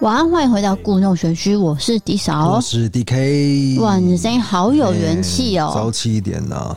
[0.00, 3.80] 晚安，欢迎回到故弄玄虚，我是迪嫂，我是 DK。
[3.80, 6.76] 哇，你的声音好有元气哦，朝气一点呐、啊。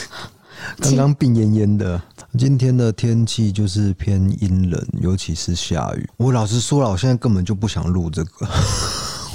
[0.80, 2.00] 刚刚病恹恹的，
[2.38, 6.08] 今天的天气就是偏阴冷，尤其是下雨。
[6.16, 8.46] 我老实说了，我现在根本就不想录这个，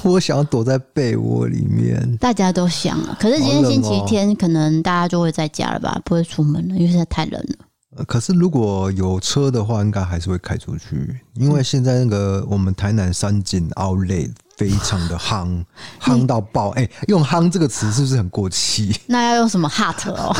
[0.04, 2.18] 我想要躲在被窝里面。
[2.18, 8.04] 大家都想啊，可是今天星期天，可能大家就会在家了吧，不会出门了，因为现在太冷了。
[8.08, 15.66] 可是如果有车的话，应该还是会开出去，因为现在那个我们台南三井 Outlet 非常的夯，
[16.00, 16.70] 夯到爆。
[16.70, 18.96] 哎、欸，用“夯”这个词是不是很过气？
[19.08, 20.32] 那要用什么 “hot” 哦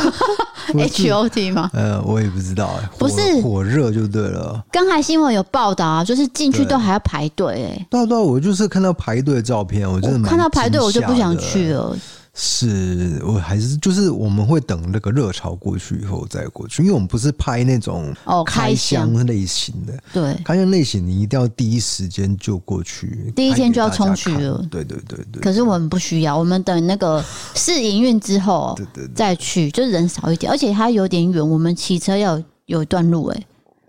[0.78, 1.68] ？H O T 吗？
[1.72, 2.88] 呃，我也不知道、欸。
[2.96, 4.64] 不是火热就对了。
[4.70, 7.64] 刚才新闻有报道啊，就是进去都还要排队。
[7.64, 11.96] 哎，对对，我就是看到排队的照片，我真的看到排队我就不想去了。
[12.34, 20.34] 是我还是就是我们会等那个热潮过去以后再过去，因为我们不是拍那种哦开箱类型的，对。
[20.42, 25.42] 开箱类型你一定要第一时间就过去，第一天就要冲去了，对对对对。
[25.42, 27.22] 可是我们不需要，我们等那个
[27.54, 33.44] 试营运之后，对对再去，就是人少一点，而且它有点远，我们骑车要有一段路哎。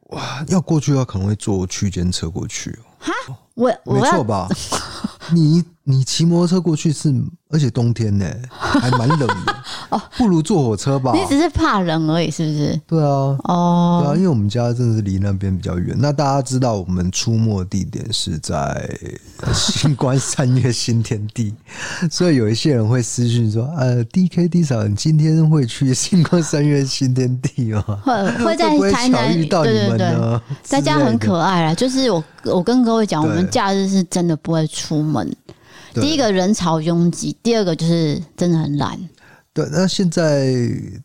[0.09, 3.11] 哇，要过去的话可能会坐区间车过去哈，
[3.55, 4.49] 我没错吧？
[5.33, 7.13] 你你骑摩托车过去是，
[7.49, 9.55] 而且冬天呢， 还蛮冷的
[9.89, 11.11] 哦，不如坐火车吧。
[11.13, 12.81] 你只是怕冷而已，是不是？
[12.87, 15.93] 对啊，哦，对啊，因为我们家真的是离那边比较远。
[15.99, 18.89] 那大家知道我们出没地点是在
[19.53, 21.53] 新关三月新天地，
[22.09, 27.83] 所以有一些人会私讯说：“呃，D K D 嫂，你今天会去 新关三月新天地吗？
[28.05, 30.41] 会会在台南遇到你们呢？
[30.69, 35.29] 大家很可爱啊，就是我我跟各位讲，我们假日是真的不会出门。
[36.01, 38.97] 第一个人潮拥挤，第二个就是真的很懒。
[39.53, 40.51] 对，那现在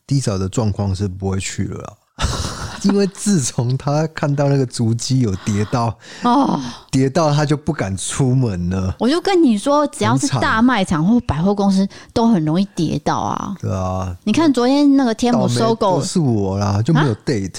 [0.07, 1.97] D 嫂的状况是不会去了啦，
[2.85, 6.59] 因为自从他看到那个足迹有跌到哦，
[6.91, 8.97] 跌到他就不敢出门了。
[8.99, 13.55] 我就跟你说，只要是大卖场或百货公司，都很容易跌到啊。
[13.61, 17.59] 对啊，你看昨天那个天母收购是我啦，就没有 date，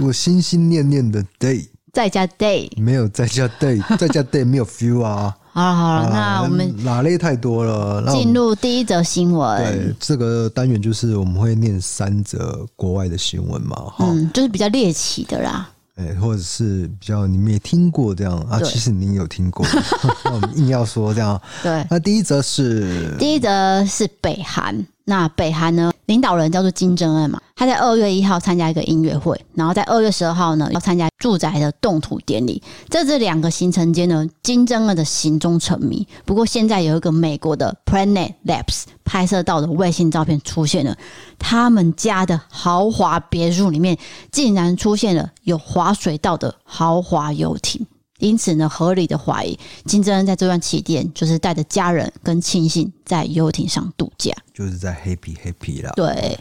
[0.00, 5.34] 我心心念念的 date，在家 date 没有在家 date，在家 date 没有 feel 啊。
[5.52, 8.04] 好了好了，那我们哪类太多了。
[8.12, 9.58] 进入第一则新闻。
[9.62, 15.68] 对，这个单元就是我们会念三则国外的新闻嘛，嗯，就是比较猎奇的啦。
[15.96, 19.66] 哎，或者是比较你们也听过这样啊，其实你有听过，
[20.24, 21.40] 那我们硬要说这样。
[21.60, 24.86] 对，那第一则是第一则是北韩。
[25.08, 32.62] 那北韩呢，领导人叫做金正恩嘛，他在二月一号参加一个音乐会，然后在二月十二号呢要参加住宅的动土典礼。
[32.90, 36.06] 在这两个行程间呢，金正恩的行踪成谜。
[36.26, 40.94] 不过现在有一个美国的 Planet Labs 拍摄到的卫星照片出现了，
[41.38, 43.96] 他们家的豪华别墅里面
[44.30, 47.86] 竟然出现了有滑水道的豪华游艇。
[48.18, 55.92] 因此呢，合理的怀疑金正恩在这段期间就是带着家人跟亲信在游艇上度假，就是在 happy happy 啦。
[55.94, 56.38] 对，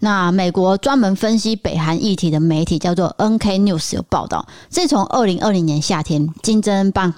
[0.00, 7.12] 那美国专门分析北韩议题的媒体叫做 NK News 有报道，自从二零二零年夏天，金正恩帮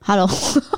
[0.00, 0.28] Hello，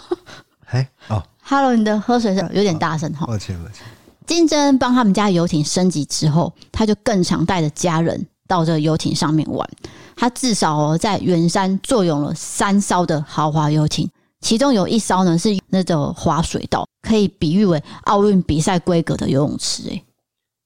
[0.66, 3.84] 哎哦，Hello，你的喝水声有点大声哈，抱歉抱歉。
[4.26, 9.68] 金正恩帮他们家游艇升级之后，他就更常带着家人到这个游艇上面玩。
[10.14, 19.90] 他至少哦，在圆山坐拥了三艘的豪华游艇，其中有一艘呢是那种滑水道，可以比喻为奥运比赛规格的游泳池。
[19.90, 20.02] 哎，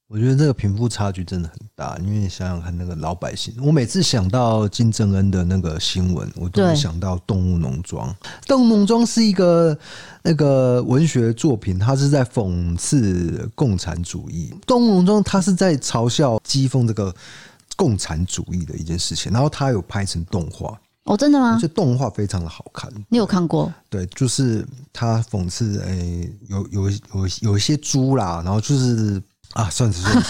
[0.07, 8.09] 我觉得这个贫富差距真的很大，因为你想想看，那个老百姓，我每次想到金正恩的那个新闻，我都会想到《动物农庄》。
[8.47, 9.77] 《动物农庄》是一个
[10.23, 14.53] 那个文学作品，它是在讽刺共产主义。
[14.65, 17.13] 《动物农庄》它是在嘲笑讥讽这个。
[17.81, 21.57] 共产主义的一件事情，然后他有拍成动画哦，真的吗？
[21.59, 23.73] 这动画非常的好看，你有看过？
[23.89, 29.19] 对，就是他讽刺，诶、欸，有有有有一些猪啦，然后就是
[29.53, 30.23] 啊，算了算了，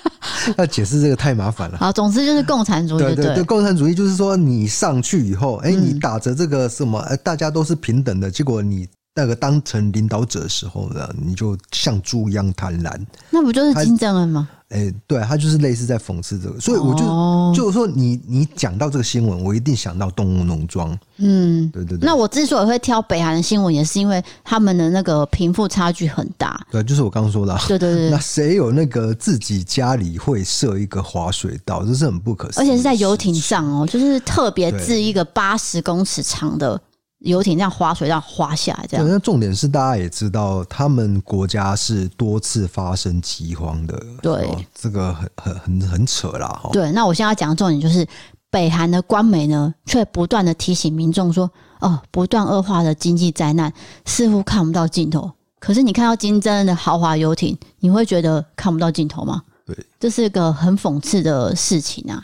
[0.56, 1.76] 要解释这个太麻烦了。
[1.76, 12.98] 啊，总之就是共产主义对，对对对，共产主义就是说你上去以后，哎、欸，你打着这个什么，哎，大家都是平等的，结果你那个当成领导者的时候呢，你就像猪一样贪婪，
[13.28, 14.48] 那不就是金正恩吗？
[14.74, 17.54] 哎、欸，对，他就是类似在讽刺这个，所以我就、oh.
[17.54, 20.98] 就是说你，你你讲到这个新闻，我一定想到动物农庄。
[21.18, 22.04] 嗯，对对对。
[22.04, 26.60] 那我之所以会挑北韩的新闻，也是因为他们的那个贫富差距很大。
[26.72, 27.56] 对，就是我刚刚说的。
[27.68, 28.10] 对对对。
[28.10, 36.80] 那谁有那个自己家里会设一个滑水道，这是很不可思议，而且是在游艇上哦，就是特别制一个八十公尺长的
[37.24, 39.08] 游艇这样划水，这样划下来，这样。
[39.08, 44.00] 那重点是大家也知道，他们国家是多次发生饥荒的。
[44.22, 46.48] 对，这个很很很很扯啦。
[46.62, 46.70] 哈。
[46.72, 48.06] 对，那我现在要讲的重点就是，
[48.50, 51.50] 北韩的官媒呢，却不断的提醒民众说，
[51.80, 53.72] 哦，不断恶化的经济灾难
[54.04, 55.30] 似乎看不到尽头。
[55.58, 59.42] 可是你看到金正恩的豪华游艇，你会觉得看不到尽头吗？
[59.66, 62.22] 对，这是个很讽刺的事情啊。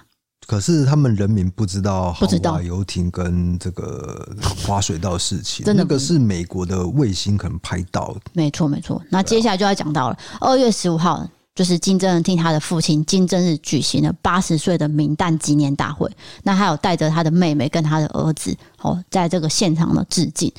[0.51, 4.29] 可是他们人民不知道豪华游艇跟这个
[4.67, 8.21] 滑水道事情，真的那个是美国的卫星可能拍到的。
[8.33, 9.01] 没错，没错。
[9.11, 11.25] 那接下来就要讲到了二月十五号，
[11.55, 16.11] 就是金正恩替他的父亲金正日举行了八十岁的明旦纪念大会。
[16.43, 18.53] 那还有带着他的妹妹跟他的儿子，
[18.83, 20.53] 哦，在这个现场的致敬。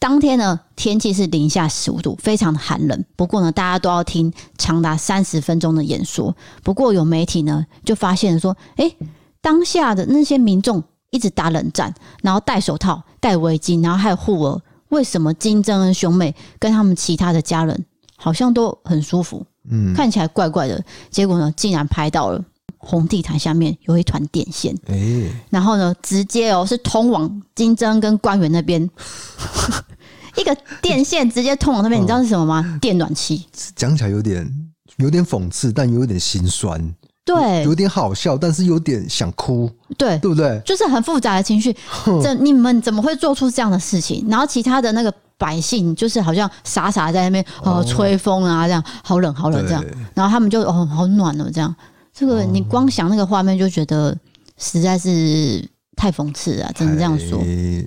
[0.00, 3.04] 当天呢，天气是零下十五度，非常的寒冷。
[3.14, 6.36] 不过呢，大家都要听长达三十分钟的演说。
[6.64, 8.90] 不过有媒体呢，就发现说，哎。
[9.40, 14.60] 当下的那些民众一直打冷战，然后戴手套、戴围巾，然后还有护额。
[14.90, 17.84] 为什么金正恩兄妹跟他们其他的家人
[18.16, 19.44] 好像都很舒服？
[19.68, 20.82] 嗯，看起来怪怪的。
[21.10, 22.40] 结果呢，竟然拍到了
[22.78, 28.88] 红地毯下面有一团电线，欸、然后呢，直接哦是通往金正恩跟官员那边，
[30.38, 32.00] 一个电线直接通往那边。
[32.00, 32.62] 你知道是什么吗？
[32.64, 33.44] 嗯、电暖气。
[33.74, 34.48] 讲起来有点
[34.98, 36.94] 有点讽刺，但有点心酸。
[37.26, 39.68] 对，有点好笑，但是有点想哭，
[39.98, 40.62] 对，对不对？
[40.64, 41.74] 就是很复杂的情绪。
[42.22, 44.24] 这你们怎么会做出这样的事情？
[44.30, 49.84] 然后其他的那个百姓，就是好像傻傻在那边哦吹风啊，这样好冷好冷这样。
[50.14, 51.74] 然后他们就哦好暖哦这样。
[52.14, 54.16] 这个你光想那个画面就觉得
[54.56, 57.40] 实在是太讽刺了，只能这样说。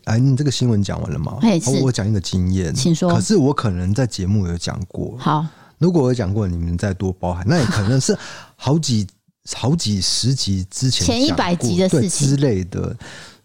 [0.04, 1.38] 哎，你这个新闻讲完了吗？
[1.44, 3.10] 哎，我讲一个经验，请说。
[3.10, 5.16] 可是我可能在节目有讲过。
[5.18, 5.46] 好，
[5.78, 8.14] 如果我讲过，你们再多包涵，那也可能是
[8.58, 9.08] 好几。
[9.56, 12.96] 好几十集之前，前一百集的事情之类的，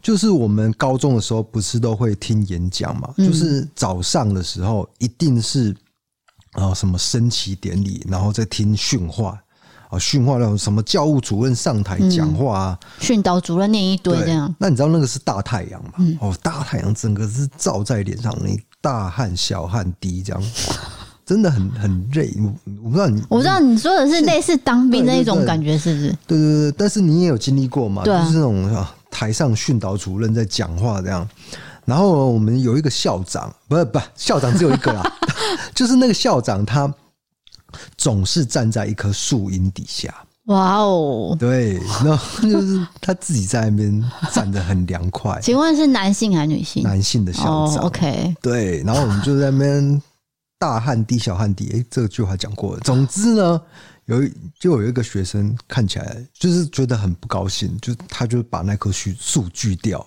[0.03, 3.13] 就是我们高中的时候不是都会听演讲嘛？
[3.17, 5.75] 嗯、就是早上的时候一定是
[6.53, 9.39] 啊什么升旗典礼，然后再听训话
[9.89, 14.55] 啊训话那种什么教务主任上台讲话啊，训导主任念一堆这样。
[14.59, 15.93] 那你知道那个是大太阳嘛？
[15.99, 20.43] 嗯、哦，大太阳整个是照在脸上，你大汗小汗滴这样。
[21.27, 26.09] 真的很很累，我我不知道你，我知道你说的是类似当兵那一种感觉，是不是？
[26.27, 28.05] 对对对，但是你也有经历过嘛？
[28.05, 31.27] 对啊，就是那种台上训导主任在讲话这样，
[31.87, 35.03] 然后我们有一个校长，不是不是校长只有一个啦，
[35.75, 36.93] 就是那个校长他
[37.97, 40.15] 总是站在一棵树荫底下。
[40.49, 41.35] 哇哦！
[41.41, 45.41] 对，然后就是他自己在那边站得很凉快。
[45.43, 46.83] 请问是男性还是女性？
[46.83, 47.77] 男性的校长。
[47.77, 48.37] Oh, OK。
[48.43, 50.03] 对，然后我们就在那边。
[50.65, 52.81] 大汗滴小汗滴，哎、欸，这句话讲过了。
[52.81, 53.61] 总之呢，
[54.07, 54.19] 有
[54.59, 60.05] 就有一个学生看起来就是觉得很不高兴，就他就把那棵树树锯掉。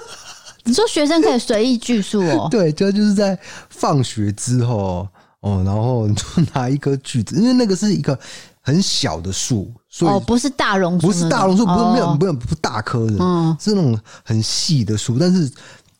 [0.62, 2.48] 你说学生可以随意锯树哦？
[2.52, 3.38] 对，就就是在
[3.70, 5.08] 放学之后
[5.40, 6.22] 哦，然后就
[6.52, 8.18] 拿一棵锯子，因为那个是一个
[8.60, 15.50] 很小的树，所以哦，不是大榕树，不是大榕树，不是没有不是不大棵的，嗯，是那种很细的树，但是。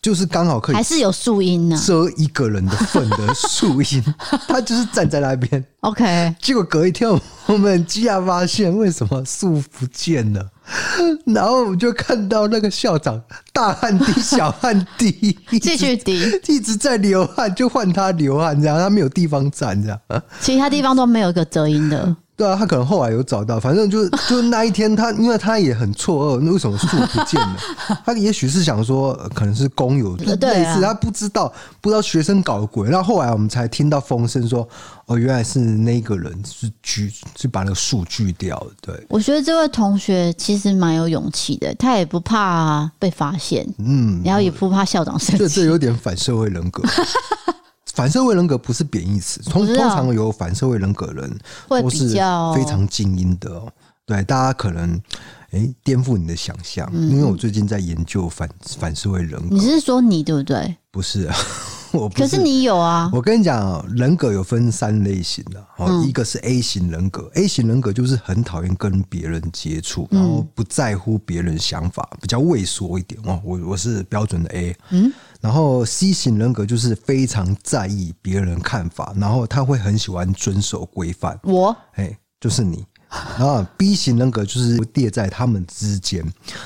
[0.04, 4.04] 就是刚好可以，还是有树荫呢，遮一个人的份的树荫，
[4.46, 5.64] 他就是站在那边。
[5.80, 7.08] OK，结果隔一天，
[7.46, 10.46] 我们很惊讶发现为什么树不见了，
[11.24, 13.18] 然后我们就看到那个校长
[13.50, 19.98] 大汗滴小汗滴，继续滴，一直在流汗，就换他流汗，这样他没有地方站，这样，
[20.38, 22.14] 其他地方都没有一个遮阴的。
[22.36, 27.56] 对啊，他可能后来有找到，反正就 就那一天他，他因为他也很错愕，那为什么树不见了？
[28.04, 34.68] 他也许是想说，可能是工友类似，他不知道不知道学生搞鬼，然后后来我们才听到风声说，
[35.06, 38.70] 哦，原来是那个人是锯，是把那个树锯掉的。
[38.80, 46.82] 对，我觉得这位同学其实蛮有勇气的，他也不怕被发现，嗯，然后也不怕校长生气，这这有点反社会人格。
[47.92, 51.38] 反社会人格不是贬义词，通通常有反社会人格的人
[51.68, 53.70] 都是非常精英的哦。
[54.06, 55.00] 对，大家可能
[55.54, 59.54] 诶颠覆你的想象，因为我最近在研究反反社会人格。
[59.54, 60.76] 你是说你对不对？
[60.90, 61.36] 不是，啊
[61.92, 62.22] 我不是。
[62.22, 63.10] 可是你有啊。
[63.12, 73.40] 我跟你讲，人格有分三类型的，哦，一个是 A 型人格，A 型人格就是很讨厌跟别人接触，然后不在乎别人想法，比较畏缩一点哦。
[73.44, 75.12] 我我是标准的 A，嗯。
[75.40, 81.38] 然后 C 型人格就是非常在意别人看法，然后他会很喜欢遵守规范。
[81.44, 82.84] 我哎，就是你。
[83.38, 86.24] 然后 B 型人格就是列在他们之间。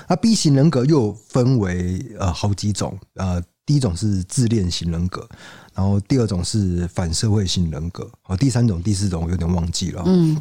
[0.08, 5.28] 那 B 型人格又分为呃好几种，呃，第一种是自恋型人格，
[5.74, 10.02] 然后第二种是反社会型人格，哦，第三种、第四种我有点忘记了。
[10.06, 10.40] 嗯。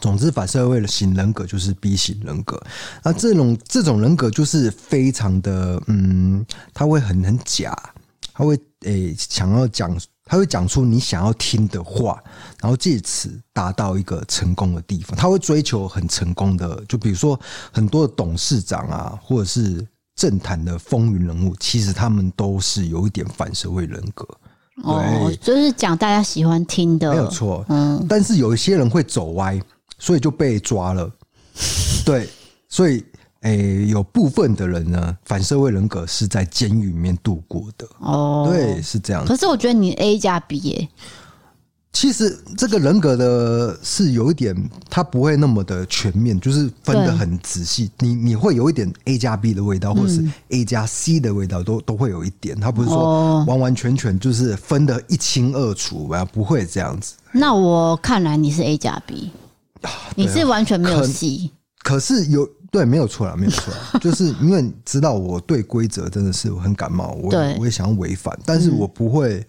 [0.00, 2.60] 总之，反社会型人格就是 B 型人格。
[3.04, 7.72] 那这种这种人格就是非常的，嗯，他会很很假，
[8.32, 12.22] 他会诶、欸、想要讲，他会讲出你想要听的话，
[12.60, 15.14] 然后借此达到一个成功的地方。
[15.16, 17.38] 他会追求很成功的，就比如说
[17.70, 24.26] 很多的董事长啊，或者是政坛的风云人物，其实他们都是有一点反社会人格。
[24.82, 27.64] 哦，就是讲大家喜欢听的，没有错。
[27.68, 29.60] 嗯，但是有一些人会走歪，
[29.98, 31.10] 所以就被抓了。
[32.04, 32.28] 对，
[32.68, 33.04] 所以。
[33.44, 37.86] 诶、欸，有部分的人呢，反社会人格是在监狱里面度过的。
[37.98, 39.22] 哦，对，是这样。
[39.26, 40.88] 可是我觉得你 A 加 B 耶，
[41.92, 44.56] 其实这个人格的是有一点，
[44.88, 47.90] 它不会那么的全面，就是分得很仔细。
[47.98, 52.58] 你你会有一点 A 加 B 的味道，或者是 A 加 C 的味道，都都会有一点。
[52.58, 56.24] 它不是说完完全全就是分得一清二楚吧？
[56.24, 57.12] 不会这样子。
[57.30, 59.30] 那我看来你是 A 加 B，
[60.16, 61.50] 你是完全没有 C，
[61.82, 62.48] 可是有。
[62.74, 69.46] 对，没有错啦，没有错啦， 就是因为知道我对规则真的是很感冒，我我也想要违反，但是我不会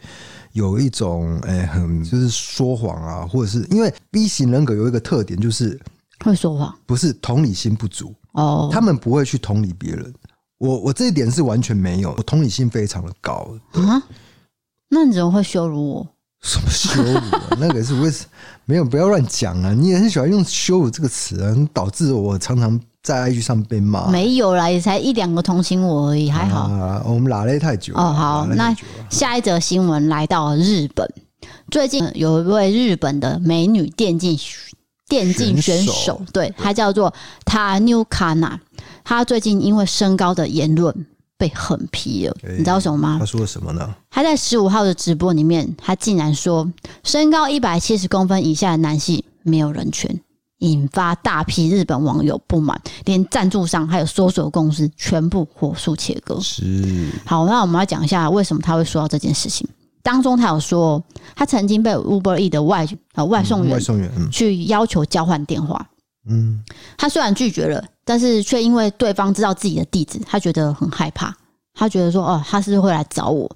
[0.51, 5.75] 有一种诶、欸，很就是说谎啊，或者是因为 B 型人格有一个特点，就是
[6.23, 10.13] 会说谎，不是同理心不足哦，他们不会去同理别人，
[10.59, 14.03] 我我这一点是完全没有，我同理心非常的高啊，
[14.89, 16.07] 那你怎么会羞辱我？
[16.43, 17.57] 什么羞辱啊？
[17.59, 18.29] 那个是为什么？
[18.65, 19.73] 没有，不要乱讲啊！
[19.73, 22.79] 你也很喜欢用羞辱这个词啊，导致我常常。
[23.05, 26.61] 在 IG 上被骂，没有啦，也才一两个同情我而已，还好。
[26.61, 28.11] 啊、我们拉了太久哦。
[28.11, 28.75] 好，那
[29.11, 31.07] 下一则新闻来到日本，
[31.69, 34.35] 最近有一位日本的美女电竞
[35.07, 37.13] 电竞选手，对，她叫做
[37.45, 38.59] 塔纽卡娜。
[39.03, 41.05] 她最近因为身高的言论
[41.37, 43.17] 被狠批了，你知道什么吗？
[43.19, 43.93] 她说了什么呢？
[44.09, 46.67] 她在十五号的直播里面，她竟然说
[47.03, 50.19] 身高一百七十公分以下的男性没有人权。
[50.59, 56.39] 引发大批日本网友不满，连赞助商还有搜索公司全部火速切割。
[56.39, 59.67] 是好，那我们要讲一下为什么他会说到这件事情。
[60.01, 61.03] 当中他有说，
[61.35, 65.85] 他曾经被 Uber E 的外呃外送员外送员去要求交换电话。
[66.29, 66.63] 嗯，
[66.97, 71.35] 他虽然拒绝了，但是却因为对方知道自己的地址，他觉得很害怕。
[71.73, 73.53] 他觉得说，哦，他是会来找我。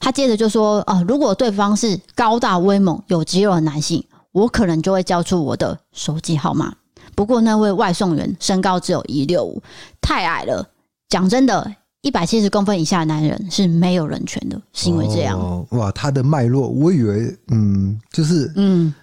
[0.00, 4.02] 他接着就说，哦，如果对方是高大威猛、有肌肉的男性。
[4.32, 6.74] 我可能就会交出我的手机号码。
[7.14, 9.62] 不过那位外送员身高只有一六五，
[10.00, 10.66] 太矮了。
[11.08, 15.38] 讲真的，一百七十公分以下的男人是没有人权的，是因为这样。
[15.38, 18.94] 哦、哇，他的脉络，我以为，嗯，就是，嗯。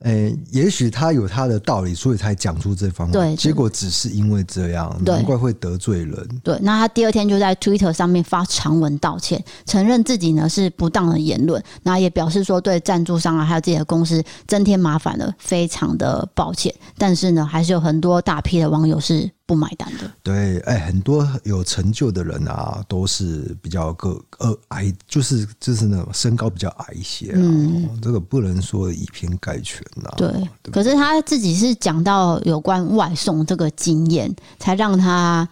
[0.00, 3.12] 诶、欸，也许他有他的道理，所以才讲出这方面。
[3.12, 6.28] 对，结果只是因为这样，难怪会得罪人。
[6.44, 16.74] 对，那他第二天就在 Twitter 上面发长文道歉，承认自己呢是不当的言论，那也表示说对赞助商啊，还有自己的公司增添麻烦了，非常的抱歉。
[16.98, 19.30] 但是呢，还是有很多大批的网友是。
[19.46, 30.10] 不买单的，对，哎，很多有成就的人啊，都是比较个呃矮，就是就是那种身高比较矮一些，嗯，这个不能说以偏概全呐。
[30.16, 30.28] 对，
[30.62, 35.48] 对可是他自己是讲到有关外送这个经验，才让他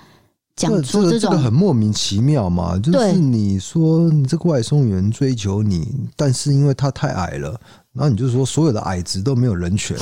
[0.56, 2.76] 讲出这种这个很莫名其妙嘛。
[2.76, 7.50] 就是你说你这个外送员追求你，但是因为他太矮了，
[7.92, 9.96] 然后你就说所有的矮子都没有人权。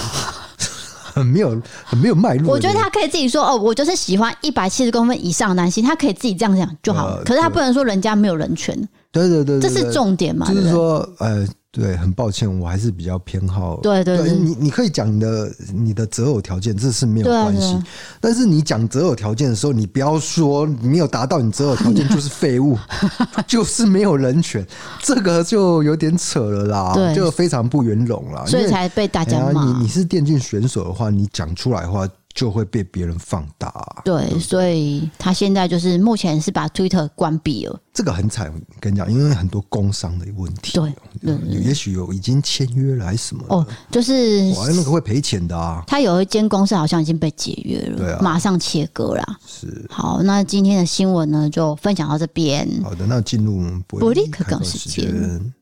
[1.13, 2.51] 很没有，很没有脉络。
[2.51, 7.17] 我觉得他可以自己说哦，我就是喜欢一百七十公分以上的男性，他可以自己这样讲就好了。
[7.17, 8.77] 呃、可是他不能说人家没有人权。
[9.11, 10.47] 对对对，对，这是重点嘛？
[10.47, 11.47] 就是说，呃。
[11.73, 13.77] 对，很抱歉，我还是比较偏好。
[13.77, 17.83] 对对对，对，你你可以讲你的你的择偶条件，这是没有关系。
[18.21, 22.77] 但是你讲择偶条件的时候，你不要说你没有达到你择偶条件就是废物，
[23.49, 24.63] 就是没有人权，
[25.03, 29.65] 这个就有点扯了啦，就非常不圆融了，所以才被大家骂。
[29.65, 32.07] 你你是电竞选手的话，你讲出来的话。
[32.35, 37.81] 就会被别人放大，对，对，对，所以他现在就是目前是把 Twitter 关闭了。
[37.93, 43.45] 这个很惨，跟你讲，因为很多工商的问题，对，对，也许有已经签约了还是什么？
[43.49, 45.85] 哦，就是哇，那个会赔钱的啊。
[45.87, 49.25] 他有一间公司好像已经被解约了，对啊，马上切割了。
[49.47, 52.67] 是，好，那今天的新闻呢，就分享到这边。
[52.83, 55.53] 好的，那进入伯利克港时间。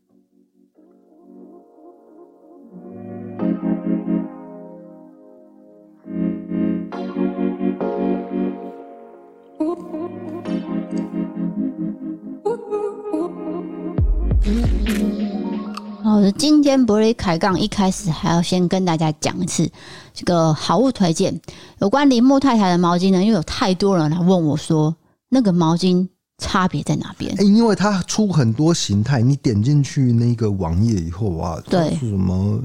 [16.11, 19.71] 好的，今天伯利开杠一开始还要先跟大家讲一次
[20.13, 21.41] 这个好物推荐，
[21.79, 24.93] 有关铃木太太的毛巾呢，因为有太多人来问我说，
[25.29, 27.33] 那个毛巾差别在哪边？
[27.37, 32.61] 欸，因为它出很多形态，你点进去那个网页以后啊，对，什么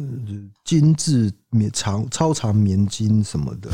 [0.63, 3.69] 精致棉长超长棉巾什么的，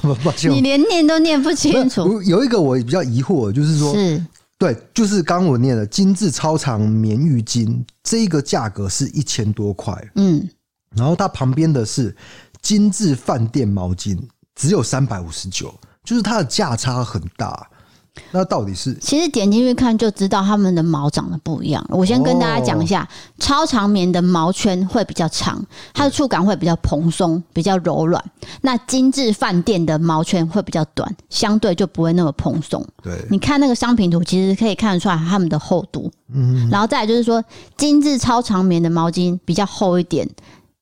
[0.48, 2.22] 你连念都念不清楚。
[2.22, 4.24] 有一个我比较疑惑，就是说，是
[4.60, 9.94] 对，就是刚刚我念的精致超长棉浴巾，这个价格是一千多块。
[10.16, 10.46] 嗯，
[10.94, 12.14] 然后它旁边的是
[12.60, 14.20] 精致饭店毛巾，
[14.54, 15.74] 只有三百五十九，
[16.04, 17.70] 就是它的价差很大。
[18.32, 18.94] 那到底是？
[19.00, 21.84] 其实点进去看就知道它们的毛长得不一样。
[21.88, 25.64] 我先跟大家讲一下，哦、超长棉的毛圈会比较长，
[25.94, 28.22] 它的触感会比较蓬松，比较柔软。
[28.62, 32.84] 那精致饭店的毛圈会比较短，相对就不会那么蓬松。
[33.02, 36.10] 对，你看那个商品图，其实可以看得出来它们的厚度。
[36.32, 37.42] 嗯，然后再来就是说，
[37.76, 40.28] 精致超长棉的毛巾比较厚一点。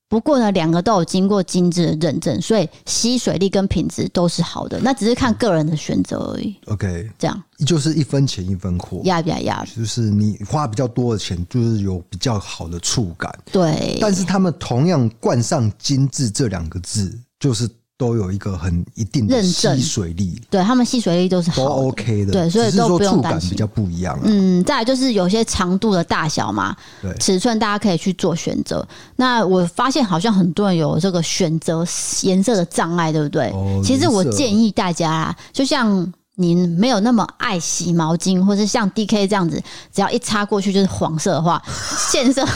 [0.09, 4.79] 不过呢，两个都有经过精致的认证，所以吸水力跟品质都是好的。
[4.81, 6.55] 那只是看个人的选择而已。
[6.65, 9.63] OK，这样就是一分钱一分货，压压压！
[9.65, 13.31] 就是你花比较多的钱，就是有比较好的触感。
[13.51, 17.69] 对，但是他们同样冠上“精致”这两个字，就是。
[17.99, 23.49] 都有一个很一定的吸水力，对他们吸水力都是好都 OK 的，对，所以都不用担心。
[23.49, 28.87] 比较不一样，嗯，再来就是有些长度的大小嘛，对，尺寸大家可以去做选择。
[29.17, 31.85] 那我发现好像很多人有这个选择
[32.21, 33.49] 颜色的障碍，对不对？
[33.49, 39.61] 哦，其实我建议大家啦，就像您没有那么爱洗毛巾，或是像 DK 这样子，
[39.93, 41.61] 只要一擦过去就是黄色的话，
[42.09, 42.47] 现色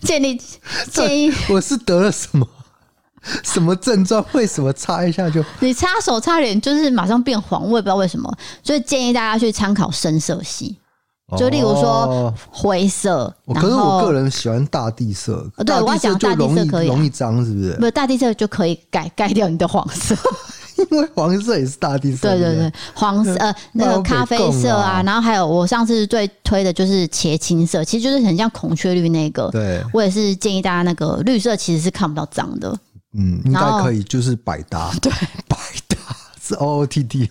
[0.00, 0.36] 建立
[0.90, 2.44] 建议我是得了什么？
[3.44, 4.24] 什么症状？
[4.32, 5.44] 为什么擦一下就？
[5.60, 8.32] 你擦手擦脸就是马上变黄，我也不知道为什么。
[8.62, 10.76] 所以建议大家去参考深色系，
[11.36, 13.34] 就例如说灰色。
[13.54, 15.46] 可是我个人喜欢大地色。
[15.66, 17.72] 对，我要讲大地色可以容易脏，是不是？
[17.74, 20.16] 不是大地色就可以改改掉你的黄色，
[20.90, 22.28] 因为黄色也是大地色。
[22.28, 29.50] 对对对，黄色呃那个咖啡色啊，然后还有我上次最推的就是茄青色，其实就是很像孔雀绿那个。
[29.50, 32.74] 对，我也是建议大家那个绿色其实是看不到脏的。
[33.14, 34.92] 嗯，应该可以，就是百搭。
[35.00, 35.10] 对，
[35.48, 35.56] 百
[35.88, 35.96] 搭
[36.40, 37.30] 是 O O T T。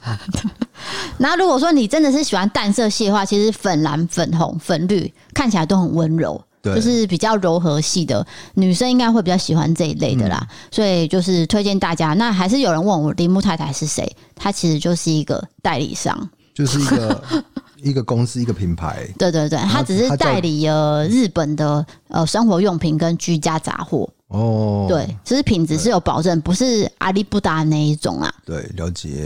[1.17, 10.39] 那如果说你真的是喜欢淡色系的话，其实粉蓝、粉红、粉绿看起来都很温柔，对，就是比较柔和系的女生应该会比较喜欢这一类的啦。
[10.41, 12.13] 嗯、所以就是推荐大家。
[12.13, 14.07] 那还是有人问我铃木太太是谁？
[14.35, 17.23] 她其实就是一个代理商，就是一个
[17.81, 19.07] 一个公司一个品牌。
[19.17, 24.07] 对对对，她只是代理了日本的呃生活用品跟居家杂货。
[24.29, 28.33] 哦，对，其实品质是有保证，不是阿里不达那一种啊。
[28.45, 29.25] 对，了解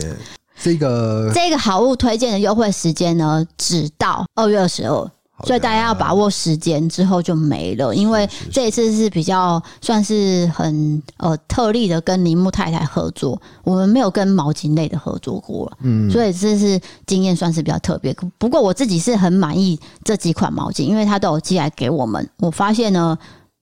[0.62, 5.12] 这个这个好物推荐的优惠时间呢，只到二月二十二，
[5.44, 7.92] 所以大家要把握时间，之后就没了。
[7.96, 18.16] 因为这一次是比较算是很呃特例的，跟铃木太太合作，我们没有跟毛巾类的合作过，嗯，所以这是经验算是比较特别。
[18.38, 23.18] 不过我自己是很满意这几款毛巾，因为它都有寄来给我们，我发现呢。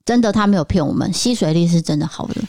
[0.10, 2.42] 真的，他没有骗我们，吸水力是真的好的。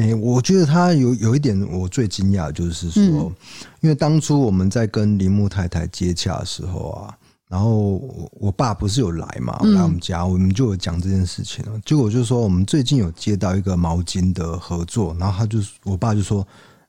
[0.00, 3.34] 欸，我觉得他有有一点我最惊讶，就是说，嗯，
[3.80, 7.12] 因为当初我们在跟铃木太太接洽的时候啊，
[7.48, 8.00] 然后
[8.38, 11.64] 我爸不是有来嘛，来我们家，我们就有讲这件事情。
[11.84, 16.46] 结果就是说，我们最近有接到一个毛巾的合作，然后他就我爸就说：“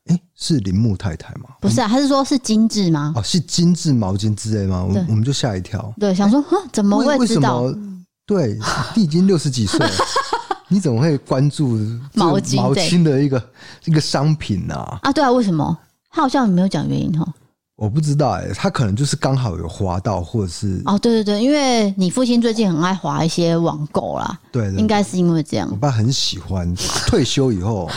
[0.10, 3.14] 欸，是铃木太太吗？”不是啊，他是说是精致吗？
[3.16, 4.84] 哦，是精致毛巾之类吗？
[4.84, 7.74] 我我们就吓一跳，对，想说，怎么会知道？
[8.30, 8.56] 对，
[8.96, 9.92] 你已经六十几岁了，
[10.70, 11.70] 你怎么会关注
[12.14, 13.44] 毛巾毛巾的一个
[13.86, 14.76] 一个商品呢？
[14.76, 15.00] 啊？
[15.02, 15.76] 啊，对啊，为什么？
[16.12, 17.28] 他好像没有讲原因哈。
[17.76, 25.68] 我不知道哎、欸，他可能就是刚好有滑到，或者是哦，对对对，因为你父亲最近很爱滑一些网购啦，对，应该是因为这样。
[25.72, 26.72] 我爸很喜欢，
[27.10, 27.90] 退休以后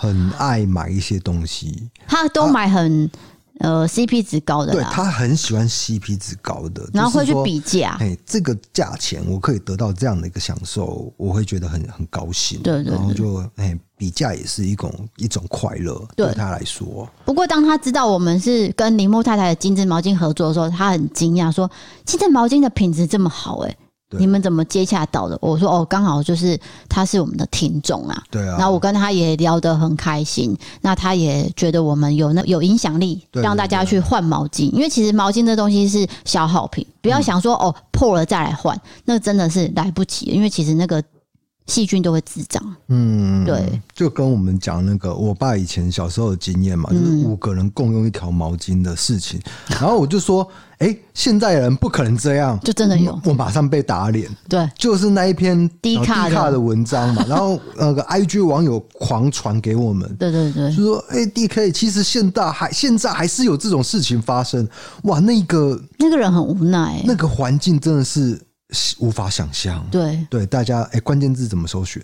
[0.00, 3.08] 很爱买一些东西，他都买很。
[3.60, 17.08] 呃，CP 值高的，对，他很喜欢 CP 值高的，然后会去比价，哎，这个价钱我可以得到这样的一个享受，我会觉得很很高兴，对，对对，然后就哎，比价也是一种一种快乐，对他来说。
[17.24, 21.70] 不过当他知道我们是跟铃木太太的精致毛巾合作的时候，他很惊讶，说
[22.04, 23.76] 精致毛巾的品质这么好，哎。
[24.18, 25.38] 你们怎么接洽到的？
[25.40, 28.22] 我说哦，刚好就是他是我们的听众啊。
[28.30, 28.56] 对啊。
[28.58, 34.70] 然后我跟他也聊得很开心，那他也觉得我们有那有影响力，让大家去换毛巾。
[34.70, 40.26] 因为其实毛巾这东西是消耗品，不要想说哦破了再来换，那真的是来不及。
[40.26, 41.02] 因为其实那个。
[41.66, 49.40] 细菌都会滋长，嗯，对，就跟我们讲那个我爸以前小时候的经验嘛，就是五个人共用一条毛巾的事情。
[49.68, 50.46] 然后我就说，
[50.84, 54.28] 哎、欸，现在人不可能这样，就真的有，我马上被打脸。
[54.48, 56.60] 对，就是那一篇低卡的。
[56.60, 64.68] 文章嘛，然后 那个 IG 网友狂传给我们，对对对，就说，哎、欸、，DK，其实现在还现在还是有这种事情发生，
[65.04, 68.38] 哇，那个那个人很无奈，那个环境真的是。
[68.98, 70.26] 无法想象，对。
[70.28, 72.02] 对，大家哎，关键字怎么搜寻？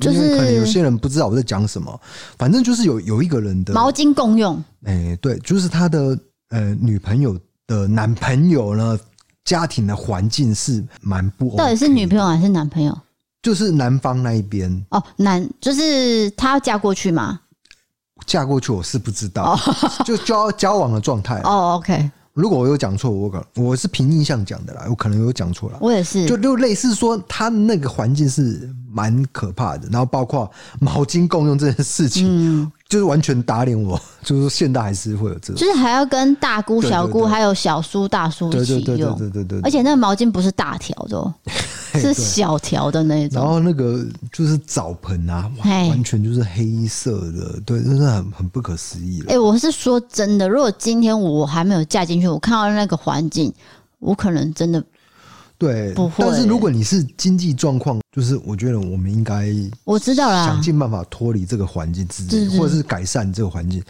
[0.00, 2.00] 就是可能有些人不知道我在讲什么，
[2.36, 8.98] 反正就是有有一个人的毛巾共用，哎，对，就是他的呃女朋友的男朋友呢，
[9.44, 12.96] 家庭的环境是蛮不 OK，到底是女朋友还是男朋友？
[13.42, 17.40] 就是男方那一边哦，男就是他要嫁过去吗？
[18.26, 19.58] 嫁过去我是不知道，哦、
[20.04, 21.74] 就交交往的状态哦。
[21.74, 25.78] OK，如果我有讲错，我可我是凭印象讲的啦，我可能有讲错了。
[25.82, 30.50] 我也是，就就类似说，他那个环境是蛮可怕的，然后包括
[30.80, 32.62] 毛巾共用这件事情。
[32.62, 41.34] 嗯就是完全打脸我， 就是说现在还是会有这种，就是还要跟大姑、小姑还有小叔、大叔一起用，对对对对对，而且那个毛巾不是大条的， 喔，
[41.94, 43.42] 是小条的那种。
[43.42, 49.20] 然后那个就是澡盆啊，完全就是黑色的，对，真的很很不可思议。
[49.22, 53.52] 哎，欸，我是说真的，如果今天我还没有嫁进去，我看到那个环境，
[53.98, 54.80] 我可能真的。
[55.64, 56.14] 对，不会。
[56.18, 59.52] 但是如果你是经济状况，就是我觉得我们应该
[59.84, 63.82] 我知道啦，想尽办法脱离这个环境自己，或者是改善这个环境。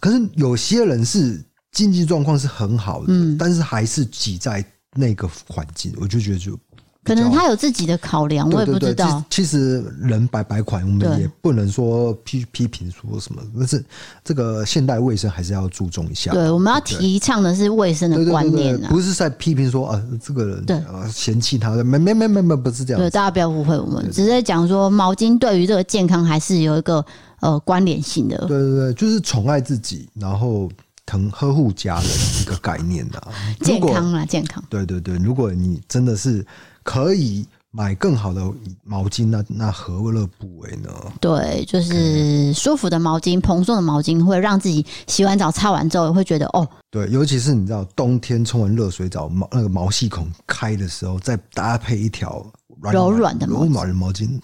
[0.00, 6.58] 可是有些人是经济状况是很好的，嗯，但是还是挤在那个环境，我就觉得就。
[7.04, 9.22] 可能他有自己的考量，我也不知道。
[9.28, 13.42] 其实人百百款，我们也不能说批批评说什么。
[13.58, 13.84] 但是
[14.24, 16.32] 这个现代卫生还是要注重一下。
[16.32, 23.00] 对，我们要提倡的是卫生的观念啊，不是在批评说啊，这个人对啊嫌弃他，没没没没没不是这样。
[23.00, 27.04] 对，大家不要误会我们，只是在讲说毛巾对于这个健康还是有一个
[27.40, 28.38] 呃关联性的。
[28.46, 30.70] 对对对，就是宠爱自己，然后
[31.04, 32.06] 疼呵护家人
[32.40, 33.28] 一个概念啊。
[33.60, 34.64] 健康啊，健康。
[34.70, 36.42] 对对对，如果你真的是。
[36.84, 38.40] 可以买更好的
[38.84, 40.90] 毛巾，那那何乐不为呢？
[41.20, 46.68] 对，就是舒服的毛巾，蓬松的毛巾，会让自己洗完澡擦完之后会觉得哦。
[46.90, 52.46] 对，尤其是你知道冬天冲完热水澡，毛那个毛细孔开的时候，再搭配一条
[52.92, 54.38] 柔软的柔软的毛巾，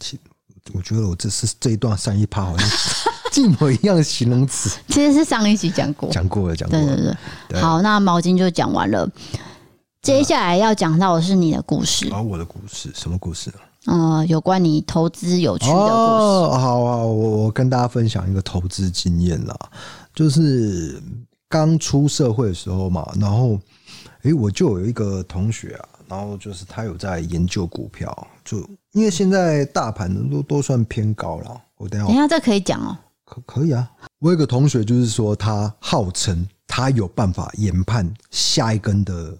[0.73, 2.69] 我觉得我这是这一段上一趴好像
[3.37, 4.79] 一模一样的形容词。
[4.89, 6.87] 其实是上一集讲过，讲过了，讲过了。
[6.87, 7.17] 对对对，
[7.51, 9.09] 对好，那毛巾就讲完了。
[10.03, 12.09] 接下来要讲到的是你的故事。
[12.11, 13.57] 哦，我的故事，什么故事呢？
[13.87, 15.85] 呃，有关你投资有趣的故事。
[15.87, 19.55] 哦，好啊，我我跟大家分享一个投资经验啦，
[20.15, 21.03] 就是
[21.51, 23.59] 刚出社会的时候嘛，然后，
[24.23, 28.59] 诶，我就有一个同学啊，然后就是他有在研究股票，就
[28.93, 31.61] 因为现在大盘都都算偏高了。
[31.77, 33.91] 我等下，等下这可以讲哦，可可以啊。
[34.19, 39.37] 我有一个同学就是说，他号称他有办法研判下一根的。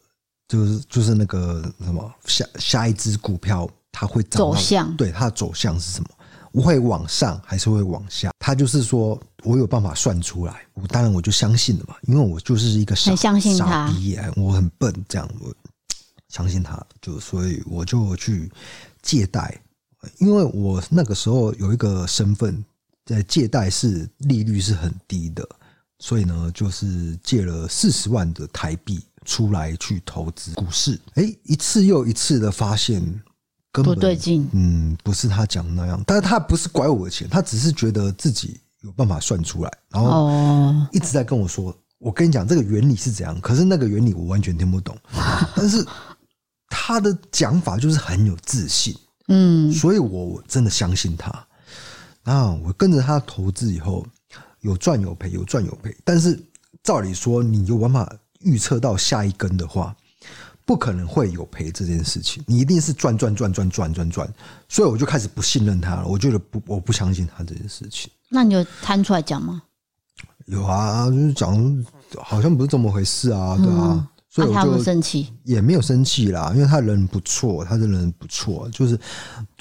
[0.51, 6.11] 就是就是那个什么下下一只股票它会走向，对它的走向是什么？
[6.61, 8.33] 会往上还是会往下？
[8.41, 15.55] 他就是说我有办法算出来，我当然我就相信了嘛，因为我就是一个傻相信傻逼，我很笨，这样我
[16.29, 18.51] 相信他，就所以我就去
[19.01, 19.57] 借贷，
[20.19, 22.65] 因为我那个时候有一个身份
[23.07, 25.49] 在借贷是利率是很低的，
[26.01, 29.01] 所以呢就是借了四十万的台币。
[29.27, 33.01] 出来去投资股市，哎、欸，一次又一次的发现
[33.71, 44.97] 根本不对劲，嗯，不是他讲的那样，但是他不是拐我的钱，他只是觉得自己有办法算出来，然后一直在跟我说，我跟你讲这个原理是怎样，可是那个原理我完全听不懂，
[45.55, 45.87] 但是
[46.69, 48.97] 他的讲法就是很有自信，
[49.29, 51.47] 嗯，所以我真的相信他，
[52.25, 54.07] 那我跟着他投资以后，
[54.63, 56.43] 有赚有赔，有赚有赔，但是
[56.83, 58.11] 照理说你有办法。
[58.41, 59.95] 预测到下一根的话，
[60.65, 64.35] 不可能会有赔这件事情，你一定是赚赚赚赚赚赚赚，
[64.69, 66.07] 所以我就开始不信任他了。
[66.07, 68.11] 我觉得不，我不相信他这件事情。
[68.29, 69.63] 那你有摊出来讲吗？
[70.47, 71.85] 有啊，就是讲
[72.19, 74.09] 好像不是这么回事啊，对啊。
[74.33, 78.97] 所以我就生气，也没有生气啦，因为他人不错，他的人不错，就是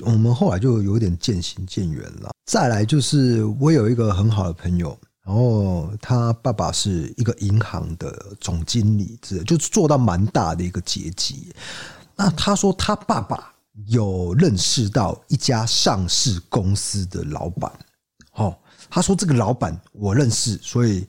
[0.02, 2.30] 我们后来就有点渐行渐远了。
[2.46, 4.96] 再来就是我有一个很好的朋友。
[5.30, 11.54] 然后他爸爸是一个银行的总经理，这就做到蛮大的一个阶级。
[12.16, 13.54] 那他说他爸爸
[13.86, 17.72] 有认识到一家上市公司的老板，
[18.34, 18.58] 哦，
[18.90, 21.08] 他说这个老板我认识，所以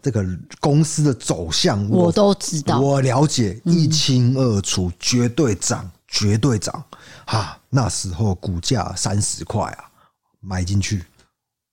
[0.00, 0.24] 这个
[0.60, 6.84] 公司的走向我，我都知道，我了解一清二楚，绝对涨，绝对涨。
[7.26, 9.90] 哈，那时候股价三十块啊，
[10.38, 11.04] 买进去。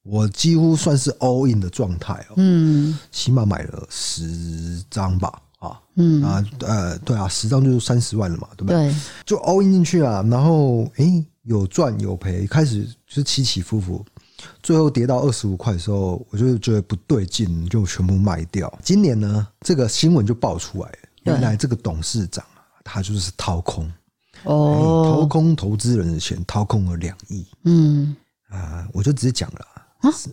[0.05, 6.21] 我几乎算是 all in 的状态哦，嗯，起码买了十张吧，啊，嗯。
[6.21, 8.87] 啊，呃，对啊，十张就是三十万了嘛，对不对？
[8.87, 14.05] 对，就 all in 进去啊，然后诶，有赚有赔，开始就是起起伏伏，
[14.61, 18.71] 最后跌到二十五块的时候，我就觉得不对劲，就全部卖掉。
[18.83, 20.91] 今年呢，这个新闻就爆出来，
[21.23, 23.91] 原来这个董事长啊他就是掏空，
[24.43, 28.15] 哦，掏空投资人的钱，掏空了两亿，嗯。
[28.49, 29.65] 啊，我就直接讲了。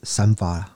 [0.03, 0.67] 三发了，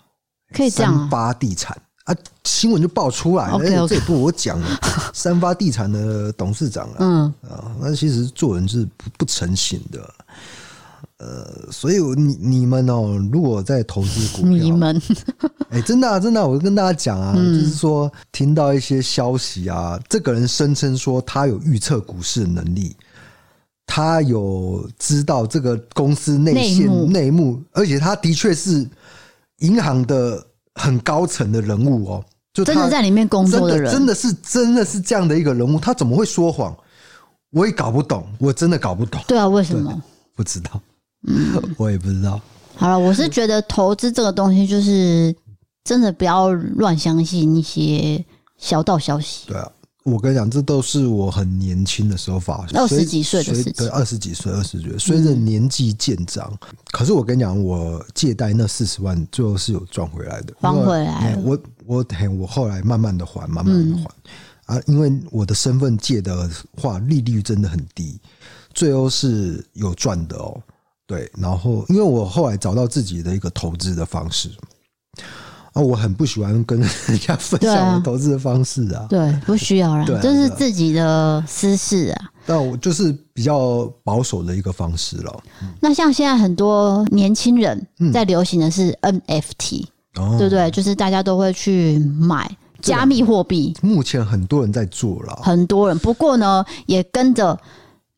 [0.54, 0.94] 可以这样。
[0.94, 1.76] 三八地产。
[2.04, 3.88] 啊，新闻就爆出来了，Okay, okay.
[3.88, 4.66] 这也不我讲的，
[5.12, 7.34] 三八地产的董事长啊，嗯。
[7.48, 10.14] 啊，那其实做人是不不诚信的。
[11.18, 15.02] 呃，所以你你们哦，如果在投资股票，你们，
[15.70, 22.94] 哎，真的啊，真的啊，我跟大家讲啊，嗯、就是说听到一些消息啊，这个人声称说他有预测股市的能力，
[23.86, 28.86] 他有知道这个公司内线内幕，而且他的确是
[29.60, 30.44] 银行的
[30.74, 36.76] 很高层的人物哦，就真的在里面工作的人，真的是真的是这样的一个人物，他怎么会说谎？
[37.50, 39.20] 我也搞不懂，我真的搞不懂。
[39.26, 40.02] 对啊，为什么？
[40.34, 40.80] 不知道。
[41.26, 42.38] 嗯， 我也不知道。
[42.74, 45.34] 好了，我是觉得投资这个东西，就是
[45.84, 48.22] 真的不要乱相信一些
[48.58, 49.46] 小道消息。
[49.48, 49.72] 对啊，
[50.06, 53.72] 我跟你讲，这都是我很年轻的时候发生，二十几岁的事情。
[53.72, 61.36] 对，二十几岁，二十几岁，随着年纪渐长，嗯、可是我跟你讲，我借贷那四十万，最后是有赚回来的，还回来。
[61.42, 62.06] 我我
[62.38, 66.48] 我后来慢慢的还，慢慢的还、嗯、啊，因为我的身份借的
[66.80, 68.20] 话，利率真的很低，
[68.72, 70.62] 最后是有赚的哦。
[71.04, 74.50] 对，然后因为我后来找到自己的一个投资的方式
[75.76, 79.04] 啊，我很不喜欢跟人家分享我投资的方式啊。
[79.10, 82.30] 对，不需要啦， 这、啊、是自己的私事啊。
[82.46, 85.42] 但我就是比较保守的一个方式了。
[85.80, 89.84] 那像现在很多年轻人在流行的是 NFT，、
[90.18, 90.70] 嗯、对不对？
[90.70, 93.76] 就是大家都会去买加密货币。
[93.82, 95.98] 目前很多人在做了，很多人。
[95.98, 97.58] 不过呢，也跟着。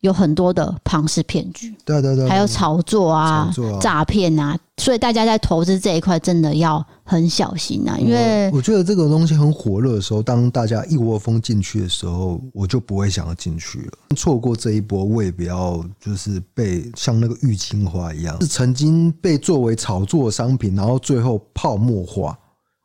[0.03, 7.99] 有很多的庞氏骗局，对对对，还有炒作啊、诈骗啊，所以大家在投资这一块真的要很小心啊。
[7.99, 13.93] 因为我觉得这个东西很火热的时候，当大家一窝蜂进去的时候，我就不会想要进去了。
[14.17, 22.39] 错过这一波，我也不要就是被像那个郁金花一样，是曾经被作为炒作商品，然后最后泡沫化。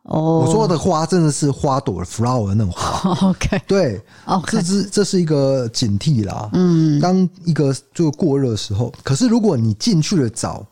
[0.03, 3.09] 哦，我说的花真的是花朵 flower 那种花。
[3.29, 6.49] OK，对，OK，这是这是一个警惕啦。
[6.51, 10.65] 嗯，当一个就过热的时候，可是如果你进去的早，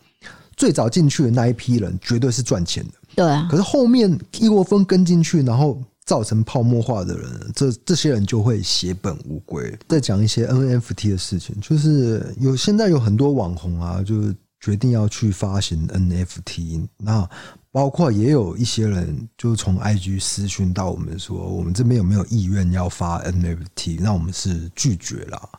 [0.62, 2.92] 最早进去的那一批人绝对是赚钱的。
[3.16, 9.76] 对啊，可是后面一窝蜂跟进去，然后造成泡沫化的人，这这些人就会血本无归。
[9.88, 17.28] 再讲一些 NFT 的事情，就是有现在有很多网红啊，就决定要去发行 NFT，那。
[17.74, 23.98] 包括也有一些人就从 IG 私讯到我们说，我们这边有没有意愿要发 NFT？
[24.02, 25.50] 那我们是拒绝了，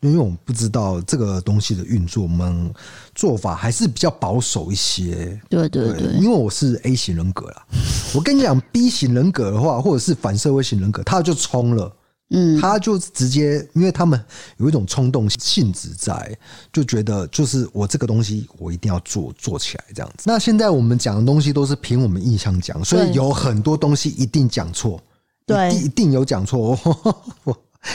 [0.00, 2.70] 因为我们不知道这个东西的运作，我们
[3.14, 5.40] 做法还是比较保守一些。
[5.48, 7.66] 对对对，因为我是 A 型人格啦，
[8.14, 11.92] 我跟你讲 B 型人格的话，或者是反社会型人格，他就冲了。
[12.34, 14.18] 嗯，他就直接，因为他们
[14.56, 16.34] 有一种冲动性质在，
[16.72, 20.24] 就觉得就是我这个东西我一定要做做起来这样子。
[20.24, 24.98] 那现在我们讲的东西都是凭我们印象讲，所以有很多东西一定讲错，
[25.44, 26.74] 对，一定有讲错。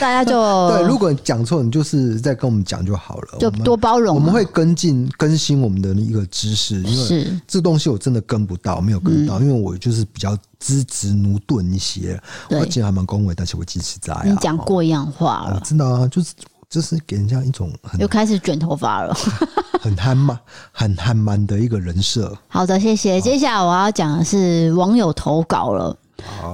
[0.00, 4.14] 家就 对，如果讲错，你就是再跟我们讲就好了，就多包容。
[4.14, 12.20] 我们会跟进更新我们的一个知识，因为这东西我真的跟不到，没有跟到，因为我就是比较资质駑钝一些。
[12.50, 14.14] 我今天还蛮恭维，但是我坚持在。
[14.24, 16.34] 你讲过一样话了，真的啊，就是
[16.68, 19.16] 就是给人家一种很又开始卷头发了，
[19.80, 20.38] 很憨嘛，
[20.70, 22.36] 很憨蛮的一个人设。
[22.48, 23.18] 好的，谢谢。
[23.20, 25.96] 接下来我要讲的是网友投稿了。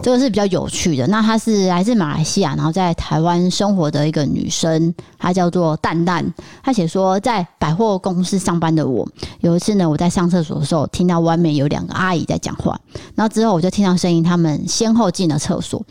[0.03, 1.07] 这个是比较有趣的。
[1.07, 6.25] 那她是来自马来西亚，然后在台湾生活的一个女生，她叫做蛋蛋。
[6.63, 9.09] 她写说，在百货公司上班的我，
[9.41, 12.79] 有一次呢，我在上厕所的时候，听到外面有两个阿姨在讲话。
[13.15, 15.85] 然后之后我就听到声音，他们先后进了厕所。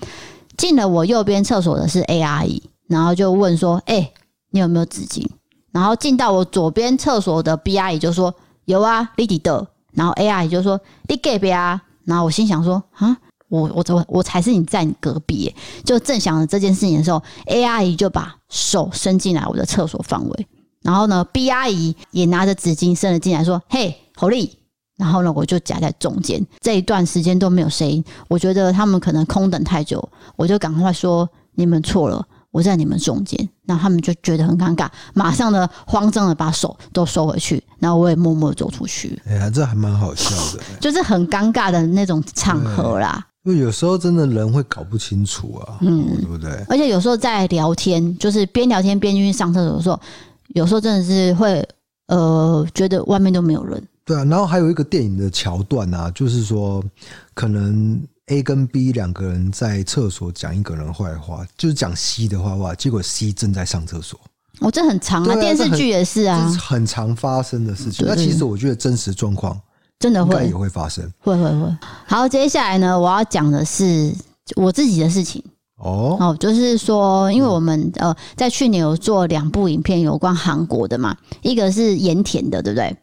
[0.56, 4.12] 进了我右边厕所的是 A 阿姨，然后就问说：“哎，
[4.52, 5.26] 你有没有纸巾？”
[5.74, 8.32] 然后进到我左边厕所的 B 阿姨就说
[8.66, 13.18] ：“有啊，你记得。”然后 A 阿姨就说：“你给别啊。”然后我心想说：“啊。”
[13.54, 15.54] 我我我我才是你在你隔壁，
[15.86, 20.48] 就正想着这件事情的时候，A 阿姨就把手伸进来我的厕所范围，
[20.82, 24.58] 然后呢，B 阿姨也拿着纸巾伸了进来，说：“嘿，侯丽。”
[24.98, 28.04] 然后呢，我就夹在中间，这一段时间都没有声音。
[28.28, 39.22] 我觉得他们可能空等太久，我就赶快说：“你们错了，我在你们中间。”那他们就觉得很尴尬，马上呢，慌张的把手都收回去，然后我也默默走出去。
[39.26, 43.26] 哎呀，这还蛮好笑的，就是很尴尬的那种场合啦。
[43.44, 46.50] 因为有时候真的人会搞不清楚啊，嗯，对不对？
[46.70, 50.00] 而且有时候在聊天，就是边聊天边进去上厕所的时候，
[50.56, 51.68] 有时候真的是会
[52.08, 53.86] 呃觉得外面都没有人。
[54.06, 56.82] 对啊，然后还有一个电影的桥段啊，就是说
[57.34, 64.18] 可能 A 跟 B 两个人在厕所讲一个人坏话，就是讲 C 的坏话，结果 C 正在上厕所。
[64.60, 68.06] 哦，这很长啊，啊电视剧也是啊，很常发生的事情。
[68.08, 69.60] 那其实我觉得真实状况。
[70.04, 71.78] 真的会也会发生，会会会。
[72.06, 74.14] 好，接下来呢，我要讲的是
[74.58, 75.42] 我自己的事情。
[75.78, 82.94] 哦哦，就是说，因为我们呃在去年有做两部影片有关韩国的嘛，一个是盐田的，对不对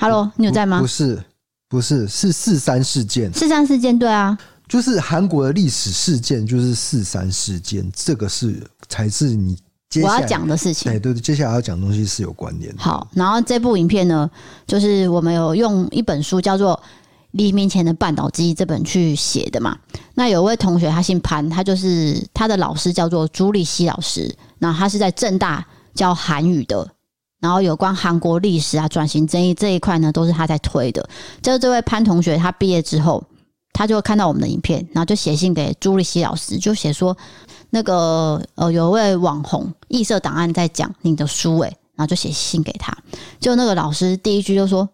[0.00, 0.80] ？Hello，你有在吗？
[0.80, 1.22] 不是，
[1.68, 3.30] 不是，是四三事件。
[3.34, 9.54] 四三事件，对啊，就是韩国的历史事件，就是四三事件，这个是才是你。
[10.02, 12.82] 我要讲的事情，对对，接下来要讲东西是有关联的。
[12.82, 14.30] 好，然后这部影片呢，
[14.66, 16.74] 就是我们有用一本书叫做
[17.30, 19.78] 《黎明前的半岛记忆》这本去写的嘛。
[20.12, 26.86] 那有位同学，他姓潘，他就是他的老师叫做朱立希老师，那他是在正大教韩语的，
[27.40, 31.08] 然后有关韩国历史啊、转型争议这一块呢，都是他在推的。
[31.40, 33.24] 就是这位潘同学，他毕业之后，
[33.72, 37.16] 他就看到我们的影片，然后就写信给朱立希老师，就写说。
[37.70, 42.96] 那个呃，有位网红异色档案在讲你的书诶，然后就写信给他，
[43.40, 44.88] 就那个老师第一句就说：“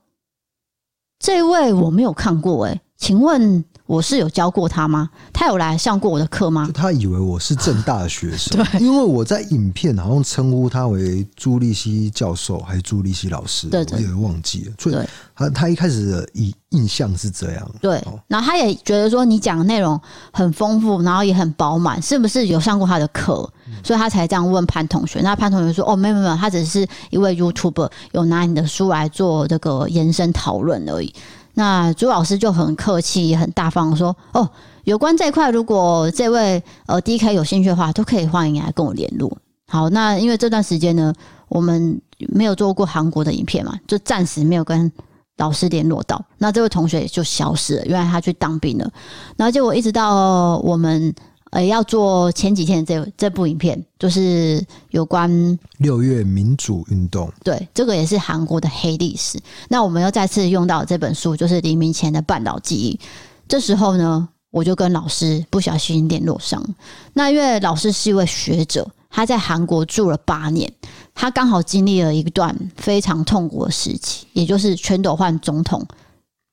[1.18, 5.10] 这位我没有看过诶，请问。”我是有教过他吗？
[5.32, 6.70] 他有来上过我的课吗？
[6.72, 14.72] 他以为我是正大的学生， 对，因为我在影片好像称呼他为朱立熙教授还是朱立熙老师，对，对，我也忘记了。
[14.78, 14.96] 所以
[15.34, 18.02] 他他一开始的印印象是这样，对。
[18.26, 20.00] 然后他也觉得说你讲的内容
[20.32, 23.34] 很丰富，然后也很饱满，是不是有上过他的课？
[23.82, 25.20] 所以他才这样问潘同学。
[25.20, 31.12] 那潘同学说：“哦，没有没有，他只是一位 YouTuber，有拿你的书来做这个延伸讨论而已。”
[31.54, 34.48] 那朱老师就很客气，也很大方说：“哦，
[34.84, 39.36] 有关这一块，如果这位呃 DK 有兴趣的话，都可以欢迎来跟我联络。”
[39.68, 41.12] 好，那因为这段时间呢，
[41.48, 44.90] 我们没有做过韩国的影片嘛，就暂时没有跟
[45.38, 46.22] 老师联络到。
[46.38, 48.90] 那这位同学也就消失了，原来他去当兵了。
[49.36, 51.14] 然后结果一直到我们。
[51.54, 55.30] 呃，要做前几天的这这部影片，就是有关
[55.78, 57.32] 六月民主运动。
[57.44, 59.38] 对，这个也是韩国的黑历史。
[59.68, 62.98] 那我们又再次用到这本书，就是黎明前的半岛记忆。
[63.46, 66.60] 这时候呢，我就跟老师不小心联络上。
[67.12, 70.68] 那因为老师是一位学者，他在韩国住了八年，
[71.14, 75.86] 他刚好经历了一段非常痛苦的时期，也就是全斗焕总统。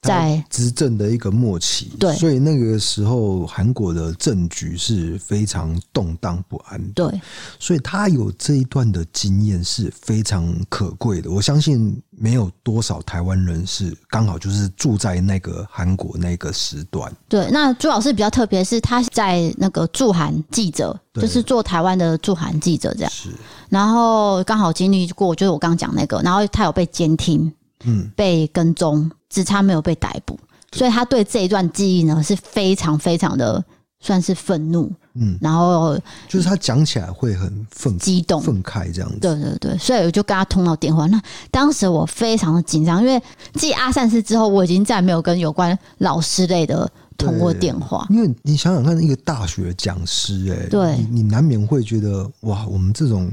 [0.02, 7.22] 在执政的一个末期，对，所以那个时候韩国的政局是非常动荡不安的，对，
[7.60, 11.30] 所以他有这一段的经验是非常可贵的。
[11.30, 17.14] 我相信没有多少台湾人是刚好就是住在那个韩国那个时段。
[17.30, 23.30] 对，那朱老师比较特别，是他在那个驻韩记者，就是做台湾的驻韩记者这样，是，
[23.70, 29.10] 然后刚好经历过，就是我刚讲那个，然后他有被监听，嗯，被跟踪。
[29.34, 30.38] 只差没有被逮捕，
[30.74, 33.64] 所以他对这一段记忆呢是非常非常的
[34.02, 41.08] 算是愤怒，嗯，然后就是他讲起来会很愤激动、愤慨这样子，对对对，所以我就跟他通到电话。
[41.08, 41.18] 那
[41.50, 48.06] 当时我非常的紧张，因为继阿善师之后，我已经再没有跟有关老师类的通过电话。
[48.10, 53.32] 因为你想想看，一个大学讲师，哎，对，你你难免会觉得哇，我们这种。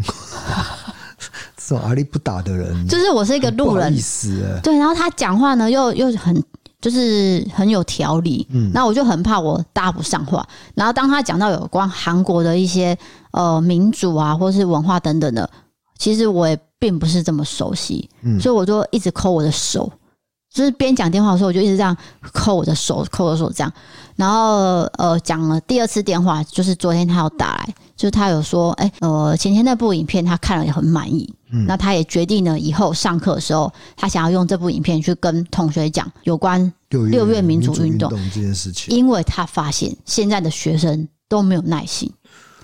[1.68, 4.74] 这种阿力不打的人，就是我是一个路人，意思对。
[4.78, 6.42] 然后他讲话呢，又又很
[6.80, 8.70] 就是很有条理，嗯。
[8.72, 10.48] 那我就很怕我搭不上话。
[10.74, 12.96] 然后当他讲到有关韩国的一些
[13.32, 15.50] 呃民主啊，或是文化等等的，
[15.98, 18.40] 其实我也并不是这么熟悉，嗯。
[18.40, 19.92] 所以我就一直抠我的手，
[20.58, 23.72] 就是边讲电话的时候，我就一直这样扣我的手，扣我的手这样。
[24.16, 27.74] 然后呃，讲了第二次电话，就是昨天他有打来。
[27.96, 42.08] 就是他有说，哎、欸，呃，前天那部影片他看了也很满意，嗯，那他也决定了以后上课的时候，他想要用这部影片去跟同学讲有关六月民主运动这件事情，因为他发现现在的学生都没有耐心，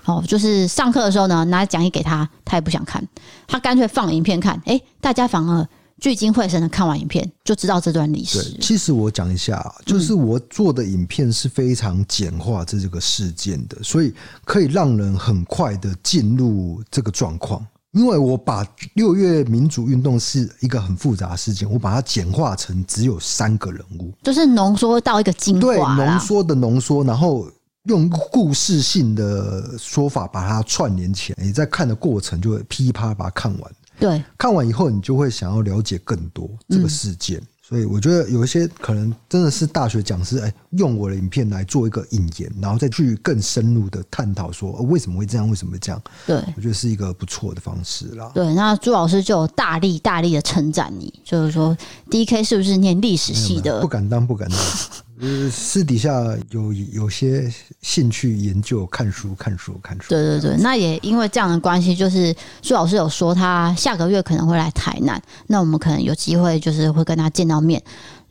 [0.05, 3.05] 哦，就是上课的时候呢，拿讲义给他，他也不想看，
[3.45, 5.67] 他干脆放影片看，哎、欸，大家反而。
[6.01, 8.41] 聚精会神的看完影片，就知道这段历史。
[8.51, 17.65] 对，其实我讲一下，就是我做的影片是非常简化这这个事件的，所以可以让人很快的进入这个状况。
[17.91, 27.49] 因为我把六月民主运动是一个很复杂的事件，我把它简化成只有三个人物，就是浓缩到一个精华，对，浓缩的浓缩，然后
[27.83, 31.41] 用故事性的说法把它串联起来。
[31.41, 33.71] 你在看的过程就会噼啪把它看完。
[33.99, 46.01] 对，看完以后你就会想要了解更多这个事件，嗯、所以我觉得有一些可能真的是大学讲师哎，用我的影片来做一个引言，然后再去更深入的探讨说为什么会这样，为什么会这样？
[46.25, 48.31] 对，我觉得是一个不错的方式啦。
[48.33, 51.75] 对，那朱老师就大力大力的称赞你，就是说
[52.09, 53.81] DK 是不是念历史系的？
[53.81, 54.57] 不敢当，不敢当。
[55.21, 56.11] 呃，私底下
[56.51, 57.49] 有有些
[57.81, 60.09] 兴趣研究看书，看书，看书。
[60.09, 67.81] 对对对，那也因为这样的关系，就是苏老师有说他下个月可能会来台南，那我们可能有机会就是会跟他见到面，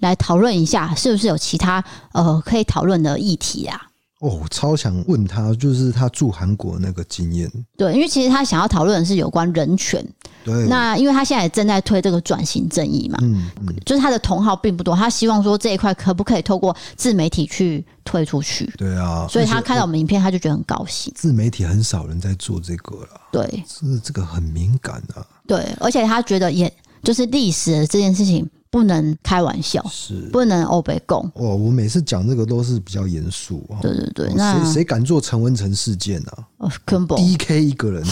[0.01, 1.83] 来讨论一下是不是有其他
[2.13, 3.81] 呃可以讨论的议题啊。
[4.25, 7.51] 哦，超想问他，就是他住韩国那个经验。
[7.77, 10.03] 对，因为其实他想要讨论的是有关人权。
[10.43, 10.67] 对。
[10.67, 18.65] 那因为他现在也正在推这个转型正义嘛，嗯嗯，就是他的同好并不多，他希望说这一块可不可以透过自媒体去推出去？
[18.79, 19.27] 对啊。
[19.29, 21.13] 所以他看到我们影片，他就觉得很高兴。
[21.15, 23.21] 自媒体很少人在做这个了。
[23.31, 23.63] 对。
[23.69, 25.21] 是这个很敏感啊。
[25.47, 26.73] 对，而且他觉得，也
[27.03, 28.49] 就是历史的这件事情。
[28.75, 31.23] 不能开玩笑，是不能欧北共。
[31.37, 33.65] 哦，我每次讲这个都是比较严肃。
[33.81, 36.33] 对对对，那谁谁敢做陈文成事件呢？
[36.57, 38.05] 哦，DK 一个人，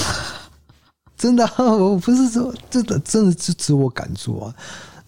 [1.19, 4.55] 真的，我不是说真的，真的就只我敢做啊。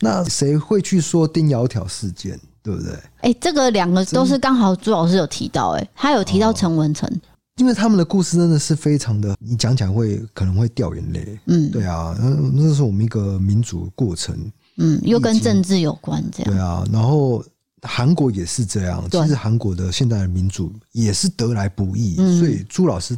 [0.01, 2.37] 那谁会去说丁窈窕事件？
[2.61, 2.99] 对不对？
[3.21, 7.09] 哎，这个两个都是刚好朱老师有提到，哎，他有提到陈文成，
[7.59, 11.39] 因为他们的故事真的是非常的，你讲起来会可能会掉眼泪。
[11.47, 14.37] 嗯，对啊，那那是我们一个民主过程。
[14.77, 16.53] 嗯，又跟政治有关，这样。
[16.53, 17.45] 对啊，然后
[17.83, 19.07] 韩国也是这样。
[19.11, 23.17] 其实韩国的现代的民主也是得来不易，嗯、所以朱老师，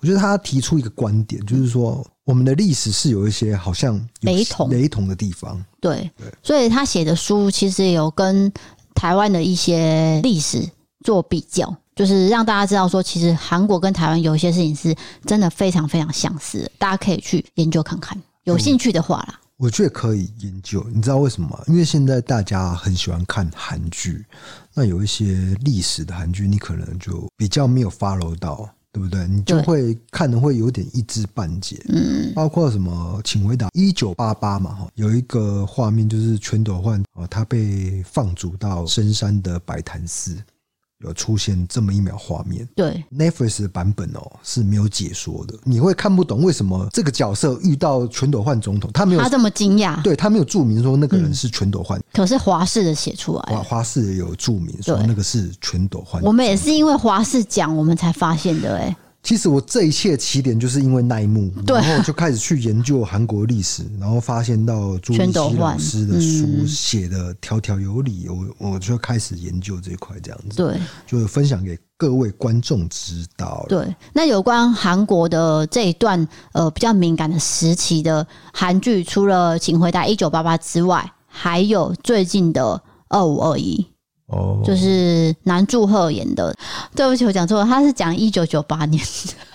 [0.00, 5.64] 我觉得他提出一个观点，就是说我们的历史是有一些好像雷同雷同的地方。
[5.80, 8.52] 对，对，所以他写的书其实有跟
[8.94, 10.68] 台湾的一些历史
[11.02, 14.94] 做比较，就是让大家知道说，其实韩国跟台湾有一些事情是
[15.24, 19.28] 真的非常非常相似的，大家可以去研究看看，有兴趣的话啦。
[19.30, 21.62] 嗯我觉得可以研究，你知道为什么吗？
[21.66, 24.24] 因为现在大家很喜欢看韩剧，
[24.72, 29.28] 那有一些历史的韩剧，你可能就比较没有 follow 到，对不对？
[29.28, 31.78] 你就会看的会有点一知半解。
[31.90, 40.42] 嗯，包括什么，请回答一九八八嘛，哈，有一个画面就是全斗焕哦，他被放逐到深山的白潭寺。
[41.02, 43.02] 有出现这么一秒画面，对。
[43.16, 58.96] Netflix 的版本哦是没有解说的，你会看不懂为什么这个角色遇到全斗焕总统，他没有他这么惊讶，对他没有注明说那个人是全斗焕，嗯，可是华视的写出来，华华视有注明说那个是全斗焕，我们也是因为华视讲我们才发现的，哎。
[59.22, 73.66] 其实我这一切起点就是因为那一幕，然后就开始去研究韩国历史，然后发现到朱一基老师的书写的条条有理，我我就开始研究这一块，这样子，对，就分享给各位观众知道。
[73.68, 82.62] 对，那有关韩国的这一段呃比较敏感的时期的韩剧，除了《请回答一九八八》之外，还有最近的
[83.08, 83.76] 《二五二一》。
[84.30, 86.54] 哦，就是南柱赫演的。
[86.94, 89.04] 对不起，我讲错了，他是讲一九九八年。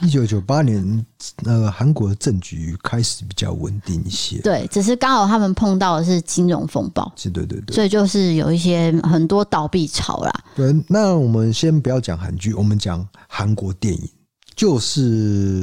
[0.01, 1.05] 一九九八年，
[1.41, 4.39] 那个韩国的政局开始比较稳定一些。
[4.39, 7.11] 对，只是刚好他们碰到的是金融风暴。
[7.15, 7.73] 是，对对对。
[7.73, 10.33] 所以就是有一些很多倒闭潮啦。
[10.55, 14.09] 对，那我们先不要讲韩剧，我们讲韩国电影，
[14.55, 15.01] 就是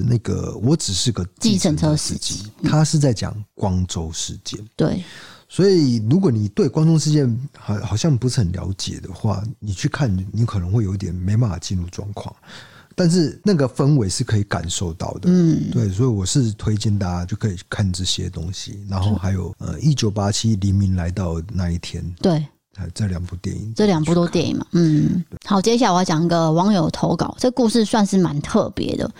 [0.09, 4.59] 那个我只是个计程车司机，他是在讲光州事件。
[4.77, 5.03] 对。
[5.55, 7.29] 所以，如果你对光中事件
[7.59, 12.35] 好好像不是很了解的话，你去看，你可能会有点没办法进入状况。
[12.97, 18.83] 但是那个氛围是可以感受到的，嗯，对，所以我是推荐大家就可以看这些东西。
[18.89, 22.47] 然后还有呃，一九八七黎明来到那一天，对，
[22.95, 25.23] 这两部电影，这两部都电影嘛，嗯。
[25.45, 29.11] 好，接下来我要讲一个网友投稿，这故事算是蛮特别的。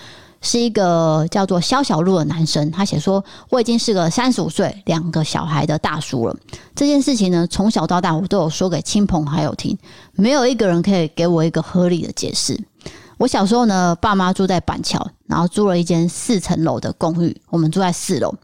[0.43, 6.37] 是一个叫做肖小路的男生，他写说：“我已经是个三十五岁、两个小孩的大叔了。
[6.75, 9.79] 这件事情呢，从小到大我都有说给亲朋好友听，
[10.15, 12.61] 没有一个人可以给我一个合理的解释。
[13.19, 18.35] 我小时候呢，爸妈住在板桥，然后租了一间四层楼的公寓，我们住在四楼，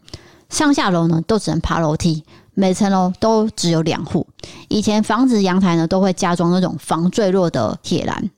[0.49, 2.23] 上下楼呢都只能爬楼梯，
[2.53, 4.25] 每层楼都只有两户。
[4.69, 8.29] 以前房子阳台呢都会加装那种防坠落的铁栏。”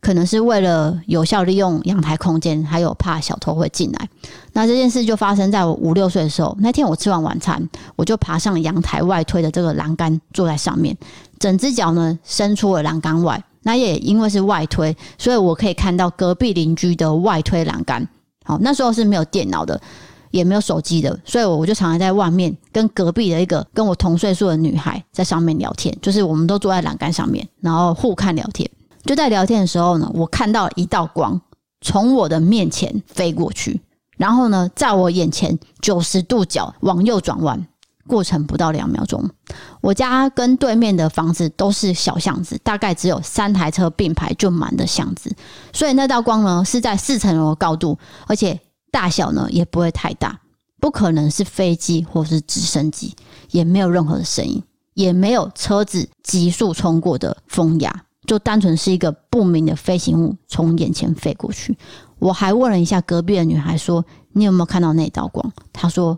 [0.00, 4.08] 可能是为了有效利用阳台空间，还有怕小偷会进来。
[4.54, 6.56] 那这件事就发生在我五六岁的时候。
[6.60, 10.96] 那天我吃完晚餐，我就爬上阳台外推的这个栏杆，坐在上面，
[11.38, 13.42] 整只脚呢伸出了栏杆外。
[13.62, 18.08] 那也因为是外推，所以我可以看到隔壁邻居的外推栏杆。
[18.44, 19.78] 好，那时候是没有电脑的，
[20.30, 28.68] 也没有手机的，所以我就常常在外面跟隔壁的一个跟我同岁数的女孩在上面聊天，就是我们都坐在栏杆上面，然后互看聊天。
[29.04, 31.40] 就在聊天的时候呢，我看到一道光
[31.80, 33.80] 从我的面前飞过去，
[34.16, 37.66] 然后呢，在我眼前九十度角往右转弯，
[38.06, 39.30] 过程不到两秒钟。
[39.80, 45.34] 我家跟对面的房子都是小巷子，大概只有三台车并排就满的巷子，
[45.72, 50.38] 所以那道光呢是在四层楼的高度，而且大小呢也不会太大，
[50.78, 53.16] 不可能是飞机或是直升机，
[53.50, 58.04] 也没有任何的声音，也没有车子急速冲过的风压。
[58.30, 61.76] 就单纯是一个不明的飞行物从眼前飞过去。
[62.20, 64.04] 我还问了一下隔壁的女孩说
[64.34, 66.16] ：“你有没有看到那道光？”她说：“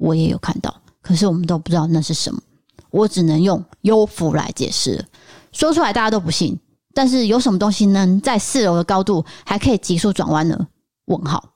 [0.00, 2.40] 我也有看到，可是我们都不知道那是什么。”
[2.88, 5.04] 我只能用幽浮来解释，
[5.52, 6.58] 说出来大家都不信。
[6.94, 10.66] 但是有什么东西能在四楼的高度还可以急速转弯呢？
[11.08, 11.50] 问号。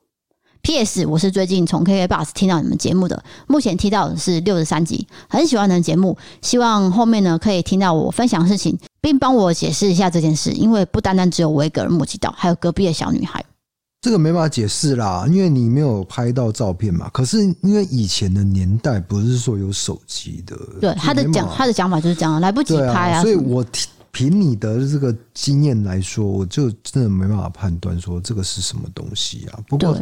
[0.60, 1.06] P.S.
[1.06, 13.44] 我是最近从 KKBOX 听到你们节目的，目前听到的是六十三集，很喜欢的节目，希望后面呢可以听到我分享的事情，并帮我解释一下这件事，因为不单单只有我一个人目击到，还有隔壁的小女孩。
[14.00, 17.10] 这个没办法解释啦，因为你没有拍到照片嘛。
[17.12, 23.62] 可是因为以前的年代不是说有手机的，对他的讲他的讲法就是这样，来不及拍啊，啊所以我
[24.10, 29.60] 凭你的这个经验来说，我就真的没办法判断说这个是什么东西啊。
[29.68, 29.94] 不过。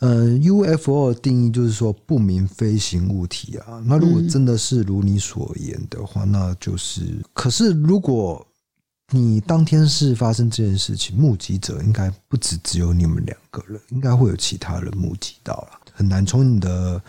[0.00, 3.82] 嗯，UFO 的定义就是说不明飞行物体啊。
[3.86, 7.00] 那如果真的是如你所言的话，那就是。
[7.32, 8.46] 可是如果
[9.10, 15.80] 你当天是发生这件事情，目击者应该不止只有你们两个人，应该会有其他人目击到了。
[15.92, 17.00] 很难从你的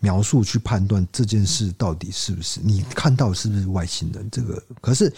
[0.00, 4.28] 描述去判断这件事到底是不是你看到是不是外星人。
[4.30, 5.10] 这个可是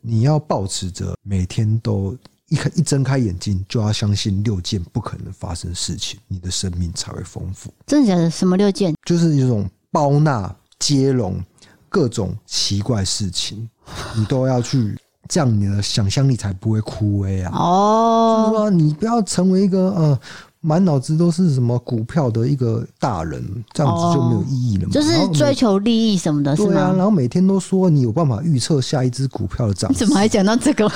[0.00, 2.16] 你要保持着每天都。
[2.50, 7.72] 一开一睁开眼睛，就要相信六件不可能发生的事情，你的生命才会丰富。
[7.86, 8.28] 真的假的？
[8.28, 8.92] 什么六件？
[9.04, 11.40] 就是一种包纳、接龙
[11.88, 13.68] 各种奇怪事情，
[14.16, 14.98] 你都要去，
[15.28, 17.52] 这样你的想象力才不会枯萎啊！
[17.54, 20.20] 哦，是说你不要成为一个呃
[20.60, 24.92] 满脑子都是什么股票的一个大人，这样子就没有意义了嘛。
[24.92, 26.68] 就是追求利益什么的，是吗？
[26.68, 30.90] 对啊，然后每天都说你有办法预测下一只股票的涨，你怎么还讲到这个？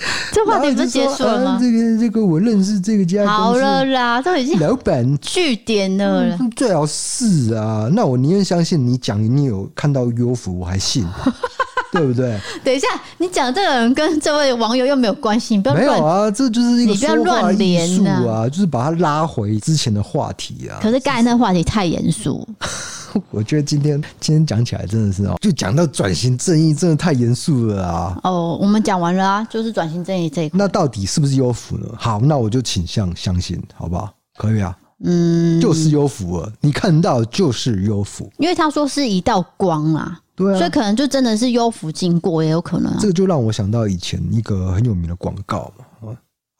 [0.32, 1.50] 这话题不是结束了吗？
[1.52, 7.88] 啊、这个这个，我认识这个家好了啦，都已经老板据点了，嗯，最好是啊。
[7.92, 11.04] 那我宁愿相信你讲你有看到 UFO，我还信，
[11.92, 12.38] 对不对？
[12.64, 12.86] 等一下，
[13.18, 20.78] 你讲这个人跟这位网友又没有关系，你不要乱，没有啊，这就是一个说话艺术啊，啊就是把它拉回之前的话题啊。
[20.80, 22.46] 可是刚才那话题太严肃。
[23.32, 28.20] 我觉得今天今天讲起来真的是哦，就讲到转型正义，真的太严肃了啊！
[28.22, 30.56] 哦，我们讲完了啊，就是转型正义这一块。
[30.56, 31.88] 那到底是不是优抚呢？
[31.96, 34.14] 好，那我就倾向相信，好不好？
[34.36, 36.52] 可以啊，嗯，就是优抚了。
[36.60, 42.98] 你看到就是优抚，因为他说是一道光啊，对啊，所以可能就真的是优福经过，也有可能啊。
[42.98, 45.84] 这个就让我想到以前一个很有名的广告嘛。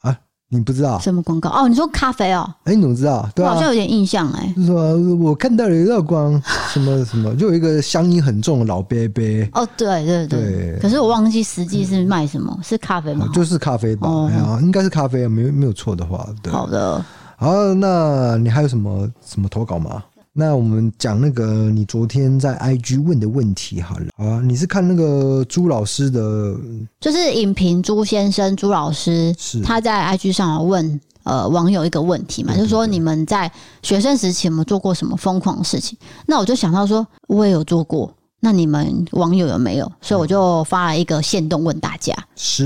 [0.01, 0.17] 啊
[0.53, 1.65] 你不知道什么广告哦？
[1.65, 2.45] 你说咖啡哦？
[2.65, 3.25] 哎、欸，你怎么知道？
[3.33, 4.53] 对啊，好像有点印象哎。
[4.53, 9.23] 就是说我看到了一道光，什么什么，就有一个乡音很重的老伯伯。
[9.53, 10.41] 哦，对对对。
[10.41, 13.29] 对可是我忘记实际是卖什么，是咖啡吗？
[13.33, 14.09] 就是咖啡吧？
[14.09, 16.27] 哦、哎呀，应该是咖啡，没没有错的话。
[16.43, 16.51] 对。
[16.51, 17.01] 好的。
[17.37, 20.03] 好，那你还有什么什么投稿吗？
[20.33, 26.55] 那我们讲那个你昨天在 IG 问的问题好了啊，你是看那个朱老师的，
[27.01, 33.51] 就是影评朱先生朱老师，是他在 IG 上问呃网友一个问题嘛，就是说你们在
[33.83, 35.97] 学生时期有没有做过什么疯狂的事情？
[36.25, 38.09] 那我就想到说我也有做过，
[38.39, 39.91] 那你们网友有没有？
[39.99, 42.15] 所以我就发了一个限动问大家，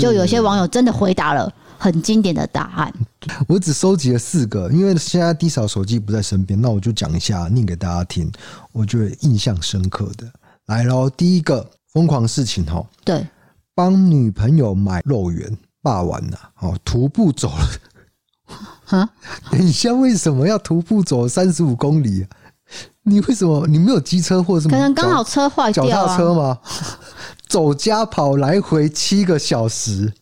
[0.00, 1.52] 就有些网友真的回答了。
[1.78, 2.92] 很经典的答案。
[3.48, 8.30] 我只收集了四个，因为现在 D 嫂手机不在身边，那我就讲一下，念给大家听。
[8.72, 10.26] 我觉得印象深刻的，
[10.66, 13.26] 来喽，第一个疯狂事情哦，对，
[13.74, 17.66] 帮女朋友买肉圆，霸完了，哦，徒步走了。
[18.84, 19.08] 哈，
[19.50, 22.26] 等一下，为什么要徒步走三十五公里？
[23.02, 23.66] 你为什么？
[23.66, 24.76] 你没有机车或者什么？
[24.76, 25.88] 可能刚好车坏掉啊。
[25.88, 26.58] 脚踏车吗？
[27.48, 30.12] 走加跑来回七个小时。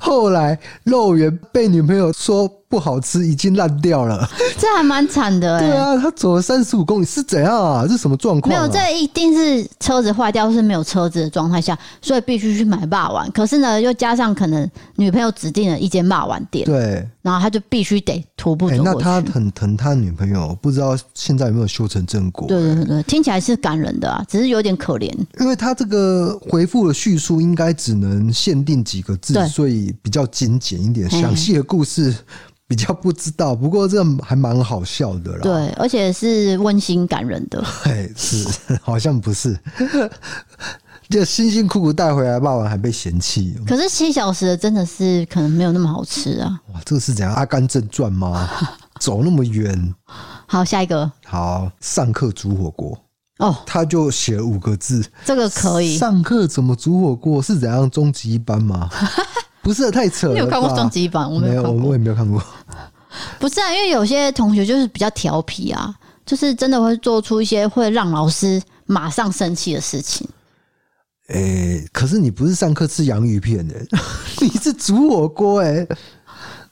[0.00, 5.66] 后来肉圆被女朋友说不好吃，已经烂掉了， 这还蛮惨的哎。
[5.66, 7.84] 对啊，他走了三十五公里是怎样啊？
[7.86, 8.48] 这什么状况？
[8.48, 13.28] 没有，这一定是车子坏掉，是没有车子的状态下，所以必须去买霸王。
[13.32, 18.70] 可是呢，又加上可能女朋友指定了一间霸王店，对，然后他就必须得徒步。
[18.70, 22.46] 那他很疼他女朋友，不知道现在有没有修成正果？
[22.46, 25.10] 对对对，听起来是感人的啊，只是有点可怜。
[25.40, 32.14] 因为他这个回复的叙述应该只能限定几个字，所以比较精简一点，详细的故事。
[32.70, 35.38] 比较不知道，不过这还蛮好笑的啦。
[35.42, 37.60] 对，而且是温馨感人的。
[37.82, 38.46] 哎，是，
[38.80, 39.58] 好像不是，
[41.08, 43.58] 就辛辛苦苦带回来，霸王还被嫌弃。
[43.66, 46.60] 可是七小时的真的是可能没有那么好吃啊。
[46.72, 47.34] 哇，这个是怎样？
[47.36, 48.48] 《阿甘正传》吗？
[49.00, 49.92] 走那么远。
[50.46, 51.10] 好，下一个。
[51.26, 52.96] 好，上课煮火锅。
[53.38, 55.04] 哦，他就写了五个字。
[55.24, 55.96] 这个可以。
[55.96, 57.42] 上课怎么煮火锅？
[57.42, 57.90] 是怎样？
[57.90, 58.88] 终极一班吗？
[59.62, 61.30] 不是太扯了，你有看过终极版？
[61.30, 62.42] 我没有，我也没有看过。
[63.38, 65.94] 不是啊，因为有些同学就是比较调皮啊，
[66.24, 70.28] 就是真的会做出一些会让老师马上生气的事情。
[71.28, 73.86] 哎、欸，可是你不是上课吃洋芋片的、欸，
[74.40, 75.88] 你是煮火锅哎、欸，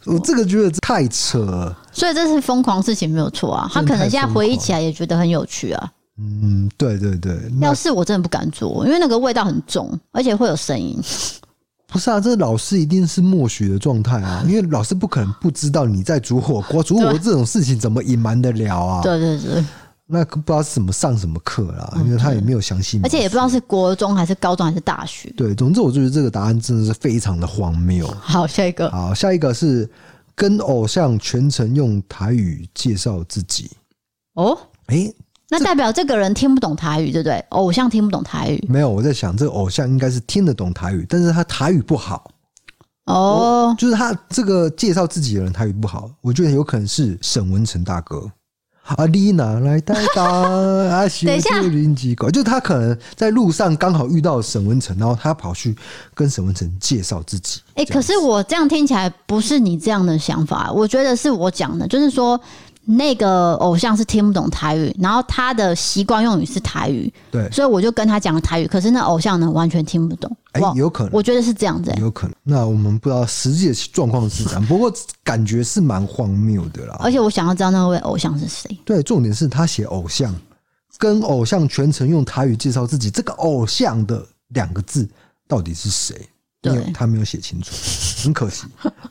[0.07, 1.76] 我这个觉得太扯了。
[1.93, 5.93] 所以这是疯狂事情没有错啊，他可能现在回忆起来也觉得很有趣啊。
[6.18, 7.36] 嗯，对对对。
[7.61, 11.01] 要是我真的不敢做，因为那个味道很重，而且会有声音。
[11.91, 19.03] 不是啊，这老师一定是默许的状态啊， 因为老师不可能不知道你在煮火锅， 煮火锅这种事情怎么隐瞒得了啊？
[19.03, 19.64] 对 对对。
[20.11, 25.30] 那不知道是什么上什么课啦，因为他也没有详细，而且也不知道是国中还是高中还是大学。
[25.36, 28.07] 对，总之我就觉得这个答案真的是非常的荒谬。
[28.18, 28.91] 好，下一个。
[28.91, 29.86] 好，下一个是
[30.34, 33.70] 跟偶像全程用台语介绍自己。
[34.32, 35.14] 哦，哎、欸，
[35.51, 37.38] 那代表这个人听不懂台语，对不对？
[37.49, 38.62] 偶像听不懂台语。
[38.68, 42.30] 没有，我在想这个偶像应该是听得懂台语，但是他台语不好。
[43.07, 48.30] 哦，就是他这个介绍自己的人台语不好，我觉得有可能是沈文成大哥。
[48.82, 51.07] 啊，丽娜来带大啊？
[51.24, 55.74] 等一下，林吉狗，就他可能在路上刚好遇到沈文成，然后他跑去
[56.14, 57.61] 跟沈文成介绍自己。
[57.74, 62.38] 哎、欸，可是我这样听起来不是你这样的想法，我觉得是我讲的，就是说。
[62.91, 68.66] 那个偶像是听不懂台语，然后他的习惯用语是台语，对，所以我就跟他讲了台语。
[68.66, 70.34] 可是那偶像呢，完全听不懂。
[70.53, 72.34] 哎、欸，有可能，我觉得是这样子、欸，有可能。
[72.43, 74.91] 那我们不知道实际的状况是怎样，不过
[75.22, 76.97] 感觉是蛮荒谬的啦。
[77.01, 78.74] 而且我想要知道那位偶像是谁。
[78.86, 80.34] 对，重点是他写偶像，
[80.97, 85.07] 跟偶像全程用台语介绍自己，这个偶像的两个字
[85.47, 86.26] 到底是谁？
[86.61, 87.70] 对，他没有写清楚，
[88.24, 88.66] 很可惜。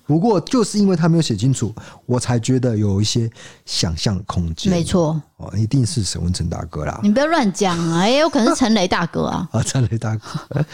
[0.06, 1.74] 不过就是因为他没有写清楚，
[2.06, 3.30] 我才觉得有一些
[3.66, 4.72] 想象的空间。
[4.72, 7.00] 没错，哦，一定是沈文成大哥啦！
[7.02, 9.48] 你不要乱讲啊，也有可能是陈雷大哥啊。
[9.54, 10.66] 啊，陈雷大哥，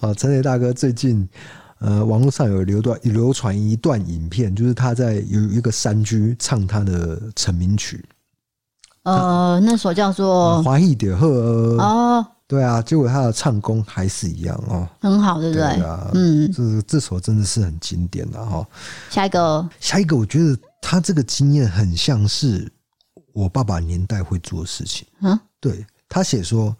[0.00, 1.28] 啊， 陈雷大哥最近
[1.80, 8.02] 呃，网络上有流段流传一段影片，就是他在有一个山居唱他的成名曲。
[9.02, 11.26] 呃，那首叫做《华裔的鹤》
[11.82, 12.26] 哦。
[12.48, 15.76] 对啊，结果他的唱功还是一样哦，很好，对不对？
[15.76, 18.66] 对啊，嗯，这这首真的是很经典的哈。
[19.10, 22.66] 下一个，下一个，我觉得他这个经验很像是
[23.34, 25.06] 我爸爸年代会做的事情。
[25.20, 26.74] 嗯，对，他写说，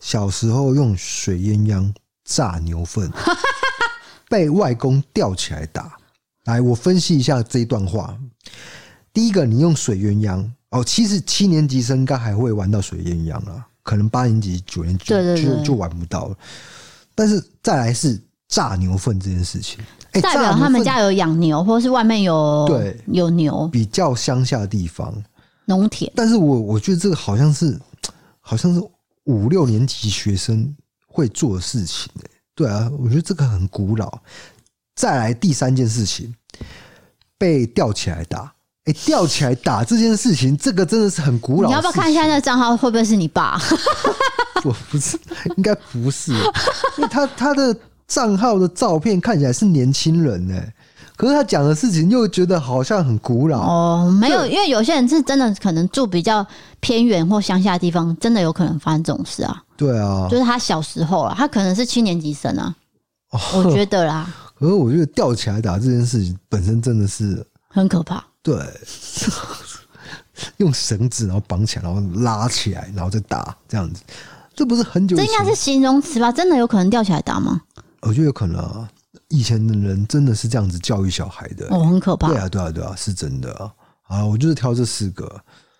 [0.00, 1.94] 小时候用水鸳鸯
[2.24, 3.08] 炸牛粪，
[4.28, 5.96] 被外公吊起来打。
[6.46, 8.18] 来，我分析一下这一段话。
[9.12, 13.68] 第一个，你用水鸳鸯哦，其实七年级生应该还会玩到水鸳鸯啊。
[13.86, 16.36] 可能八年级、九年级就就玩不到了，
[17.14, 19.78] 但是再来是炸牛粪这件事情，
[20.14, 23.00] 欸、代表他们家有养牛，或是外面有对。
[23.06, 25.14] 有牛，比较乡下的地方。
[25.66, 26.10] 农田。
[26.16, 27.80] 但是我我觉得这个好像是
[28.40, 28.82] 好像是
[29.26, 30.74] 五六年级学生
[31.06, 32.10] 会做的事情，
[32.56, 34.18] 对啊，我觉得这个很古老。
[34.96, 36.34] 再来第三件事情，
[37.38, 38.52] 被吊起来打。
[38.86, 41.68] 哎、欸，吊起来打这件事情，这个真的是很古老。
[41.68, 43.60] 你要不要看一下那个账号会不会是你爸？
[44.64, 45.18] 我不是，
[45.56, 47.76] 应该不是，因为他他的
[48.06, 50.74] 账号的照片看起来是年轻人哎，
[51.16, 54.10] 可是他讲的事情又觉得好像很古老哦。
[54.20, 56.46] 没有，因为有些人是真的可能住比较
[56.78, 59.62] 偏远或乡下的地方，真的有可能发生这种事啊。
[59.76, 62.74] 对啊，就是他小时候啊，他可能是七年级生啊，
[63.30, 64.32] 哦、我觉得啦。
[64.58, 68.24] 可是我觉得吊起来打这件事情本身真的是很可怕。
[68.46, 68.64] 对，
[70.58, 74.00] 用绳子然后绑起来，然后拉起来，然后再打，这样子，
[74.54, 75.16] 这不是很久？
[75.16, 76.30] 这应该是形容词吧？
[76.30, 77.60] 真的有可能吊起来打吗？
[78.02, 78.88] 我觉得有可能啊。
[79.28, 82.28] 以前的人真的是这样子教育小孩的，哦，很可怕。
[82.28, 83.72] 对啊，对啊，对啊，是真的啊。
[84.06, 85.28] 啊，我就是挑这四个，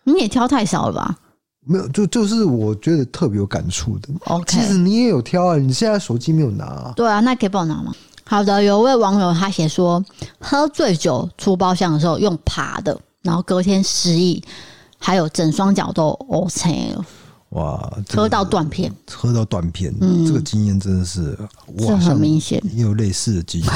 [0.02, 1.16] 你也挑太少了吧？
[1.64, 4.08] 没有，就就是我觉得特别有感触的。
[4.24, 6.92] OK，其实你也有挑啊，你现在手机没有拿啊。
[6.96, 7.94] 对啊，那可以帮我拿吗？
[8.28, 10.04] 好的，有位网友他写说，
[10.40, 14.42] 喝醉酒出包厢的时候用爬的，然后隔天失忆，
[14.98, 17.04] 还有整双脚都 O C 了。
[17.50, 21.38] 哇，喝到断片，喝到断片，嗯，这个经验真的是，
[21.78, 23.70] 这很明显，也有类似的经验。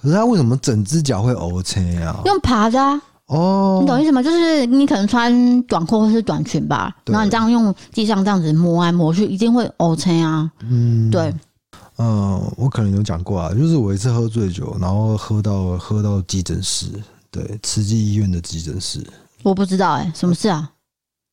[0.00, 2.20] 可是他为什么整只脚会 O C 啊？
[2.24, 3.02] 用爬的啊。
[3.26, 4.22] 哦，你懂意思吗？
[4.22, 10.50] 就是你可能穿短裤或是短裙吧，然后你这样用地上这样子摸来摸去，一定会 OK 啊。
[10.60, 11.34] 嗯，对。
[12.02, 16.86] 嗯，我可能有讲过啊，就是我一次喝醉酒，然后喝到喝到急诊室，
[17.30, 19.06] 对，慈济医院的急诊室。
[19.42, 20.70] 我不知道哎、欸，什么事啊？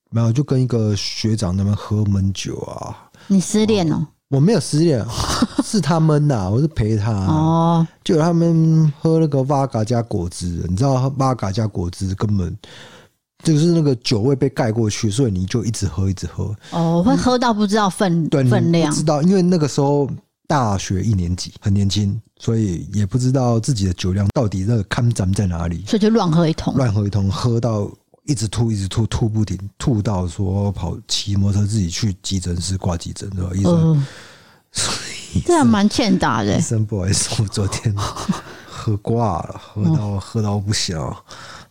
[0.10, 2.94] 没有，就跟一个学长那边喝闷酒啊。
[3.28, 4.06] 你失恋哦？
[4.28, 5.06] 我没有失恋，
[5.64, 7.14] 是他们呐，我是陪他。
[7.14, 12.54] 哦，就他们喝那个八嘎加果汁，你知道八嘎加果汁根本
[13.42, 16.54] 就是那个酒味被盖过去，所以你就一直喝，一直喝。
[16.72, 20.10] 哦，会喝到不知道分分量，知道，因为那个时候。
[20.48, 27.92] 大学一年级，很年轻，所以也不知道自己的酒量到底那个看咱在哪里，所以就乱喝一通，乱喝一通，喝到
[28.26, 33.52] 一直吐，一直吐，吐不停，吐到说跑骑摩托车自己去急诊室挂急诊，对吧？
[33.54, 34.06] 医生
[35.46, 36.58] 这还蛮欠打的。
[36.58, 37.94] 医生，不好意思，我昨天
[38.66, 40.98] 喝挂了，喝到喝到不行，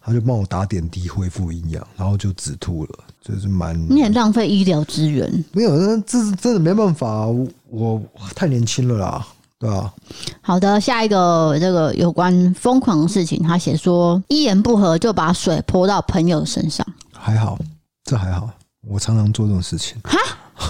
[0.07, 2.91] 他就帮我打点滴恢复营养，然后就止吐了，
[3.21, 3.77] 就是蛮。
[3.91, 5.45] 你很浪费医疗资源。
[5.51, 8.01] 没有，那这是真的没办法，我，我
[8.37, 9.27] 太年轻了啦，
[9.59, 9.93] 对啊。
[10.41, 17.59] 好的，下一个这个有关疯狂的事情，他写说一言不合就把水泼到朋友身上，还好，
[18.05, 18.49] 这还好，
[18.87, 19.99] 我常常做这种事情。
[20.05, 20.17] 哈。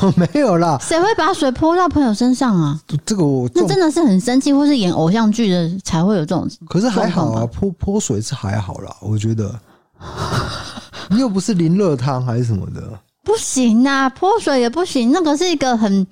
[0.16, 2.80] 没有啦，谁会把水泼到朋友身上啊？
[3.04, 6.48] 这个我那真的是很生气，或是演偶像剧的才会有这种。
[6.68, 9.54] 可是还好啊，泼泼水是还好啦，我觉得。
[11.08, 12.82] 你又不是淋热汤还是什么的，
[13.24, 15.12] 不行啊，泼水也不行。
[15.12, 16.06] 那个是一个很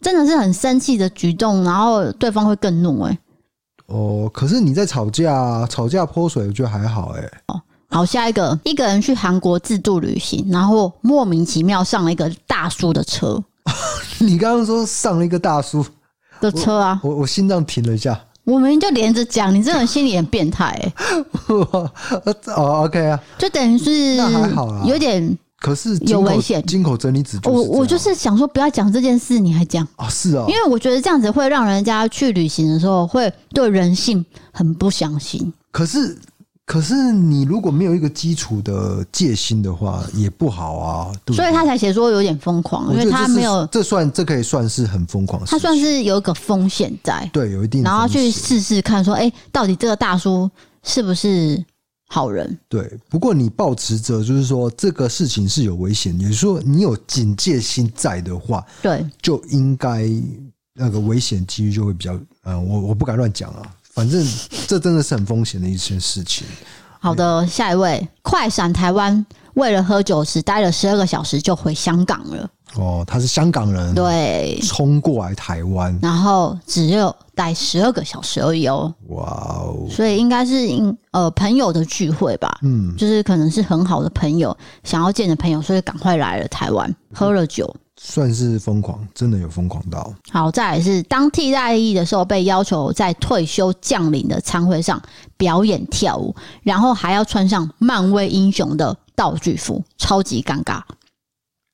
[0.00, 3.18] 真的是很生气的举动，然后对方会更怒哎、欸。
[3.86, 7.32] 哦，可是你在吵架，吵架泼水，我觉得还好哎、欸。
[7.46, 7.60] 哦。
[7.94, 13.40] 好，下一个，一个人去韩国自助旅行，然后莫名其妙上了一个大叔的车。
[14.18, 15.86] 你刚刚说上了一个大叔
[16.40, 17.00] 的车啊？
[17.04, 18.20] 我我，心脏停了一下。
[18.42, 20.92] 我明明就连着讲，你这种心理很变态、欸。
[22.56, 26.60] 哦，OK 啊，就等于是那还好啊，有点可是有危险。
[26.66, 30.08] 金口整理纸，我我就是想说不要讲这件事，你还讲啊？
[30.08, 35.52] 是啊，因为我觉得这样子会让人家去旅行的时候会对人性很不相信。
[35.70, 36.18] 可是。
[36.66, 41.12] 可是你如果没有一个基础的戒心的话，也不好啊。
[41.24, 45.44] 对对，所以他才写说有点疯狂，因为他没有这算这可以算是很疯狂。
[45.44, 50.50] 他算是有一个风险在，对，有一定，然后去试试看，说，哎，到底这个大叔
[50.82, 51.62] 是不是
[52.08, 52.58] 好人？
[52.66, 52.98] 对。
[53.10, 60.10] 不过你保持着就是说这个事情是有危险，也就是说你有警戒心在的话，对，就应该
[60.74, 63.62] 那个危险几率就会比较，嗯，我我不敢乱讲啊。
[63.94, 64.26] 反正
[64.66, 66.46] 这真的是很风险的一件事情。
[66.98, 69.24] 好的，下一位，快闪台湾，
[69.54, 72.48] 为了喝酒只待了十二个小时就回香港了。
[72.76, 78.92] 哦，他是香港人，对，冲过来台湾，然后只有待十二个小时而已哦。
[79.10, 87.72] 哇哦，所以应该是因呃朋友的聚会吧，嗯，就是可能是很好的朋友想要见的朋友，所以赶快来了台湾，喝了酒。
[88.06, 90.12] 算是疯狂，真的有疯狂到。
[90.30, 95.00] 好，再来是当替代役的时候，被要求在退休将领的餐会上
[95.38, 100.82] 表演跳舞，然后还要穿上漫威英雄的道具服，超级尴尬。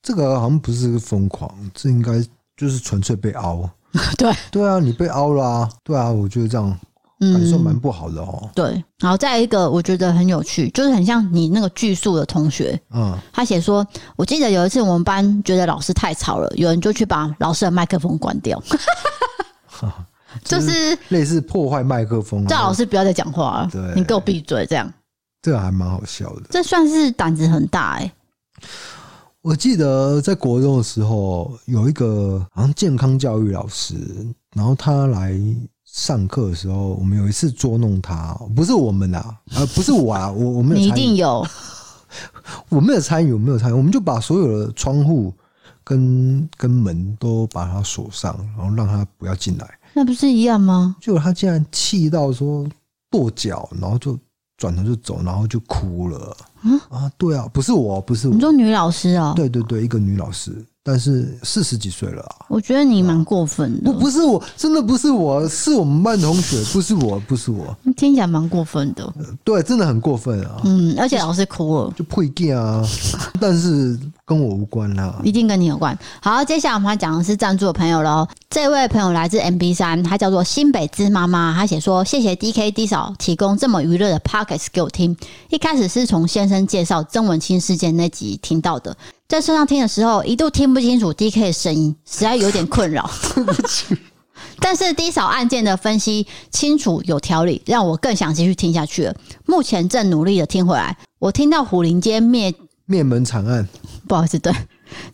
[0.02, 2.24] 这个好像不是疯狂，这应该
[2.56, 3.68] 就是纯粹被凹。
[4.16, 5.68] 对对啊，你被凹了啊！
[5.82, 6.78] 对啊，我觉得这样。
[7.20, 8.50] 感受蛮不好的哦、嗯。
[8.54, 18.62] 对，然后再一个，我觉得很有趣，就是很像你那个剧宿的同学，嗯，他写说，我记得有一次我们班觉得老师太吵了，有人就去把老师的麦克风关掉，
[20.42, 24.90] 就是类似破坏麦克风，叫老师不要再讲话了，对，你给我闭嘴，这样，
[25.42, 28.12] 这个还蛮好笑的，这算是胆子很大哎、欸。
[29.42, 33.94] 我记得在国中的时候，有一个好像健康教育老师，
[34.54, 35.38] 然后他来。
[35.92, 41.44] 上课的时候，我们有一次捉弄他，不是我们啊，呃，不是我啊，我我没有，你一定有，
[42.70, 45.32] 我没有参与，我没有参与，我们就把所有的窗户
[45.82, 49.68] 跟跟门都把它锁上，然后让他不要进来。
[49.92, 50.94] 那不是一样吗？
[51.00, 52.64] 就他竟然气到说
[53.10, 54.16] 跺脚，然后就
[54.56, 56.36] 转头就走，然后就哭了。
[56.62, 59.32] 嗯啊，对啊，不是我，不是我，你说女老师啊？
[59.34, 60.64] 对对对，一个女老师。
[60.90, 62.46] 但是四十几岁了啊！
[62.48, 63.92] 我觉得你蛮过分的。
[63.92, 67.76] 不，不是我，真的不是我，是我们班同学，不是我，不是我。
[67.96, 69.14] 听起来蛮过分的。
[69.44, 70.60] 对，真的很过分啊！
[70.64, 72.84] 嗯，而且老师哭了，就配件啊，
[73.40, 73.96] 但是
[74.30, 75.98] 跟我无关啦，一定跟你有关。
[76.22, 78.24] 好，接下来我们要讲的是赞助的朋友喽。
[78.48, 85.16] 这位朋友来自 MB 三，他叫做新北芝妈妈，他写说：“谢谢 DK D 嫂提供这么娱乐的 Pockets 给我听。
[85.48, 93.10] 一开始是从先生介绍曾文清事件那集听到的。”在车上听的时候，一度听不清楚 DK 的声音，实在有点困扰。
[94.62, 99.14] 但是 D 嫂案件的分析清楚有条理，让我更想继续听下去了。
[99.46, 102.54] 目前正努力的听回来，我听到虎林街灭
[102.90, 103.68] 灭门惨案，
[104.08, 104.52] 不好意思，对。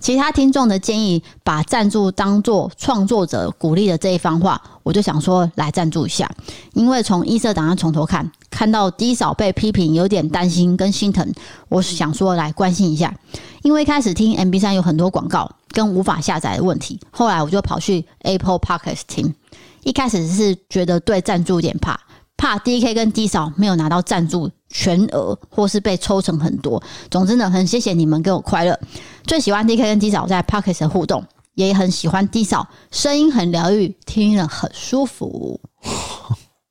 [0.00, 6.30] 其他听众的建议，把赞助当作创作者鼓励的这一番话，我就想说来赞助一下。
[6.72, 11.30] 因为从一色档案从头看，看到低少被批评，有点担心跟心疼，
[11.68, 13.14] 我想说来关心一下。
[13.62, 19.34] 因为开始听 MB3 有很多广告跟无法下载的问题，后来我就跑去 Apple Podcast 听。
[19.82, 22.00] 一开始是觉得对赞助有点怕。
[22.36, 26.82] 怕 DK 跟 D 嫂没有拿到赞助全额，或是被抽成很多。
[27.10, 28.78] 总之呢，很谢谢你们给我快乐。
[29.24, 31.24] 最喜欢 DK 跟 D 嫂在 Podcast 的互动，
[31.54, 35.60] 也很喜欢 D 嫂声音很疗愈，听了很舒服。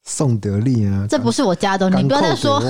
[0.03, 2.61] 宋德利啊，这不是我家的，你不要再说。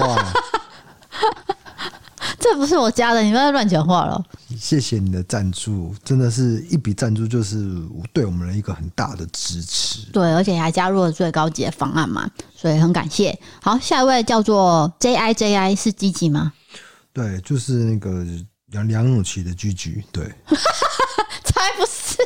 [2.40, 4.24] 这不是我家的，你不要再乱讲话了。
[4.58, 7.66] 谢谢你的赞助，真的是一笔赞助，就是
[8.14, 10.06] 对我们的一个很大的支持。
[10.12, 13.38] 对，而且还加入了最高级的方案嘛，所以很感谢。
[13.62, 16.54] 好，下一位叫做 J I J I 是积极吗？
[17.14, 18.26] 对，就是那个
[18.68, 20.26] 梁梁咏琪的居居对，
[21.44, 22.18] 才不是。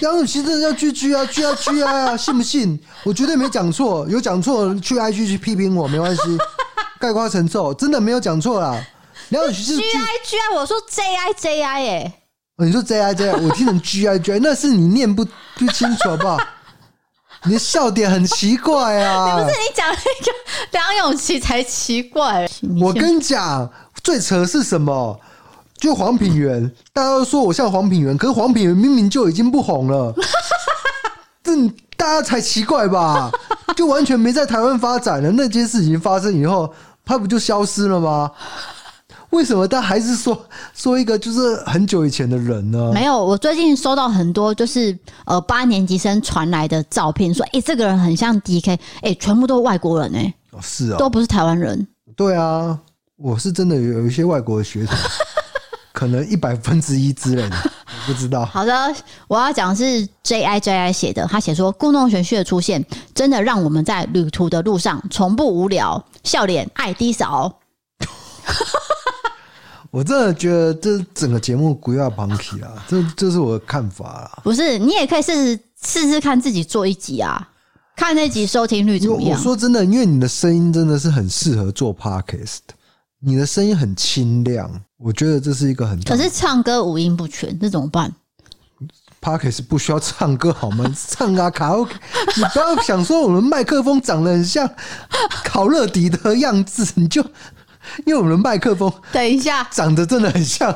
[0.00, 2.78] 梁咏琪真的叫 G G 啊，G 啊 G I 啊，信不信？
[3.04, 6.22] 我绝对没讲错，有讲错去 I G 去批评我没关系，
[6.98, 8.82] 概括承受，真的没有讲错啦。
[9.30, 12.12] 梁咏琪是 G I G I，我说 J I J I 哎，
[12.58, 15.24] 你说 J I J I，我听成 G I G I， 那是你念不
[15.56, 16.38] 不清楚好不好？
[17.44, 19.32] 你的笑点很奇怪啊！
[19.38, 20.32] 你不是你讲那个
[20.72, 22.46] 梁咏琪才奇怪。
[22.80, 23.70] 我跟你讲，
[24.02, 25.18] 最扯的是什么？
[25.78, 30.12] 就黄品源，大家都说我像黄品源，可是黄品源明明就已经不红了，
[31.42, 31.56] 这
[31.96, 33.30] 大家才奇怪吧？
[33.74, 35.30] 就完全没在台湾发展了。
[35.30, 36.70] 那件事情发生以后，
[37.06, 38.30] 他不就消失了吗？
[39.30, 40.40] 为什么他还是说
[40.74, 42.90] 说一个就是很久以前的人呢？
[42.92, 51.86] 没有，我最近收到很多就是呃八年级生传来的照片，说哎、欸、这个人很像 DK，哎、欸、全部都是外国人哎、欸，哦是啊，都不是台湾人。
[52.16, 52.78] 对啊，
[53.16, 54.96] 我是真的有有一些外国的学生。
[55.92, 58.44] 可能一百分之一之类的，我不知道。
[58.46, 58.94] 好的，
[59.28, 67.52] 我要讲的是 J I J I 写的，他写说故弄玄虚的出现，真的让我们在旅途的路上从不无聊，笑脸爱低扫。
[69.90, 74.38] 我真的觉得这整个节目不要 punky 啊，这这是我的看法啦。
[74.44, 77.48] 不是，你也可以试试试试看自己做一集啊，
[77.96, 79.36] 看那集收听率怎么样？
[79.38, 82.58] 我说真的，因为你的声音真的是很适合做 podcast，
[83.18, 84.70] 你的声音很清亮。
[84.96, 88.14] 我觉得这是一个很，可是唱歌五音不全，这怎么办
[89.20, 90.84] ？Podcast 不需要唱歌好吗？
[90.94, 91.94] 唱啊卡拉 OK，
[92.36, 94.70] 你不要想说我们麦克风长得很像
[95.44, 97.24] 烤乐迪的样子，你就
[98.06, 100.74] 因为我们的麦克风，等一下长得真的很像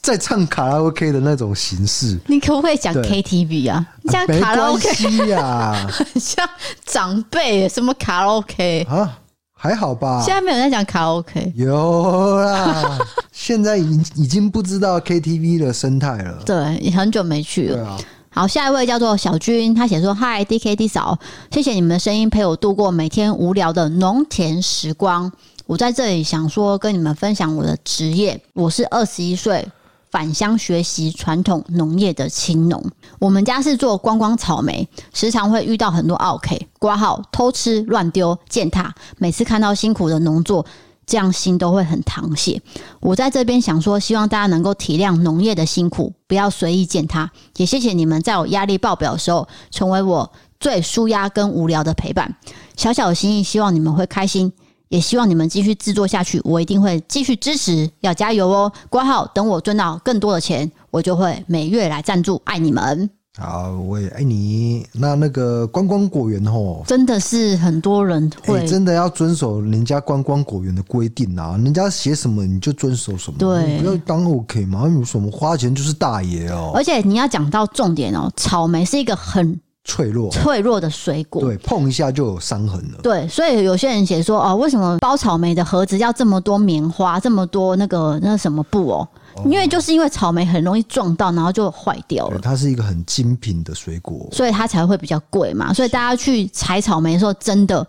[0.00, 2.18] 在唱卡拉 OK 的那种形式。
[2.26, 3.86] 你可不可以讲 KTV 啊？
[4.10, 6.48] 像卡拉 OK 呀，很 像
[6.84, 9.18] 长辈什么卡拉 OK 啊？
[9.54, 12.98] 还好吧，现在没有在讲卡拉 OK，有啦。
[13.30, 17.96] 现在已已经不知道 KTV 的生态了，对，也很久没去了。
[18.34, 21.18] 好，下一位叫做小军，他写说：“嗨，DKD 嫂，
[21.50, 25.30] 谢谢你们的声音陪我度过每天无聊的农田时光。
[25.72, 29.66] 我在这里想说，跟你们分享我的职业，我是二十一岁。”
[30.10, 32.84] 返乡学习传统农业的青农，
[33.18, 38.94] 我们家是做观光草莓，时常会遇到很多 OK 挂号、偷吃、乱丢、践踏。
[39.16, 40.66] 每次看到辛苦的农作，
[41.06, 42.60] 这样心都会很淌血。
[43.00, 47.30] 我在这边想说，希望大家能够体谅农业的辛苦，不要随意践踏。
[47.56, 52.36] 也谢谢你们在我压力爆表的时候，成为我最舒压跟无聊的陪伴。
[52.76, 54.52] 小小的心意，希望你们会开心。
[54.92, 58.70] 也希望你们继续制作下去，我一定会继续支持，要加油哦！
[58.90, 63.08] 挂号，等我赚到更多的钱，我就会每月来赞助，爱你们。
[63.38, 64.86] 好，我也爱你。
[64.92, 71.56] 那那个观光果园吼，真的是很多人会、欸、真的要遵守人家观光果园的规定啊！
[71.64, 74.86] 人家写什么你就遵守什么，对，不要当 OK 嘛？
[74.86, 76.70] 有什么花钱就是大爷哦。
[76.74, 79.58] 而且你要讲到重点哦，草莓是一个很。
[79.84, 82.98] 脆弱，脆弱的水果，对，碰一下就有伤痕了。
[83.02, 89.08] 对，所以有些人写说哦，为什么包草莓的盒子要这么多棉花，这么多那个那什么布哦？
[89.34, 92.38] 哦，因为就是因为草莓很容易撞到，然后就坏掉了。
[92.40, 95.74] 它是一个很精品的水果，所以它才会比较贵嘛。
[95.74, 97.84] 所以大家去采草莓的时候，真的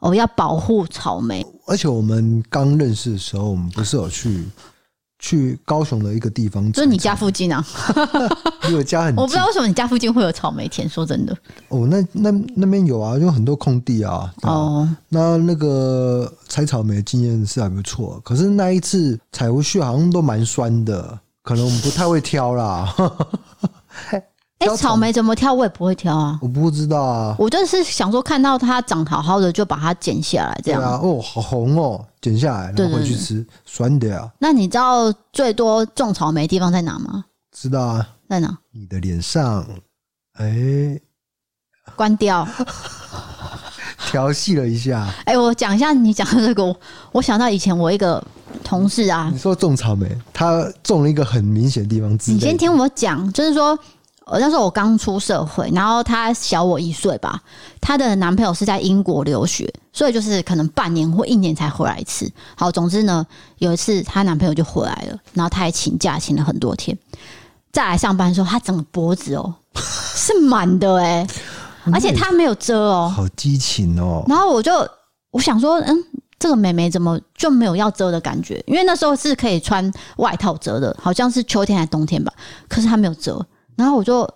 [0.00, 1.46] 哦要保护草莓。
[1.66, 4.46] 而且我们刚认识的时候，我们不是有去。
[5.18, 7.64] 去高雄的一个地方，就是你家附近啊，
[8.68, 9.20] 离我家很近。
[9.20, 10.88] 我不知道为什么你家附近会有草莓田。
[10.88, 11.36] 说真的，
[11.68, 14.32] 哦，那那那边有啊，有很多空地啊。
[14.42, 22.94] 哦，那那个采草莓的经验是还不错，可是那一次采回去好像都蛮酸的，可能我们不太会挑啦。
[24.58, 25.54] 哎、欸，草莓怎么挑？
[25.54, 26.36] 我也不会挑啊。
[26.42, 27.36] 我不知道啊。
[27.38, 30.82] 我就是想说，看到它长好好的，就把它剪下来，这样。
[30.82, 34.28] 啊，哦，好红哦，剪下来，然后回去吃，酸的啊。
[34.40, 37.24] 那你知道最多种草莓的地方在哪吗？
[37.56, 38.08] 知道啊。
[38.28, 38.58] 在哪？
[38.72, 39.64] 你的脸上。
[40.38, 41.02] 哎、欸，
[41.94, 42.46] 关掉。
[44.10, 45.06] 调戏了一下。
[45.24, 46.76] 哎、欸，我讲一下，你讲的这个，
[47.12, 48.20] 我想到以前我一个
[48.64, 49.30] 同事啊。
[49.32, 52.12] 你说种草莓，他种了一个很明显的地方。
[52.26, 53.78] 你先听我讲，就是说。
[54.32, 57.40] 那时候我刚出社会，然后她小我一岁吧。
[57.80, 62.30] 她的男朋友是在英国留学，所以就是可能半年或一年才回来一次。
[62.56, 63.26] 好，总之呢，
[63.58, 66.96] 有一次她男朋友就回来了，然后她还请假请了很多天。
[67.72, 71.26] 再来上班的时候，她整个脖子哦是满的哎，
[71.92, 74.24] 而且她没有遮哦，好激情哦。
[74.26, 74.72] 然后我就
[75.30, 75.96] 我想说，嗯，
[76.38, 78.62] 这个妹妹怎么就没有要遮的感觉？
[78.66, 82.32] 因为那时候是可以穿外套遮的，好像是秋天还是冬天吧。
[82.68, 83.44] 可是她没有遮，
[83.78, 84.28] 然后我就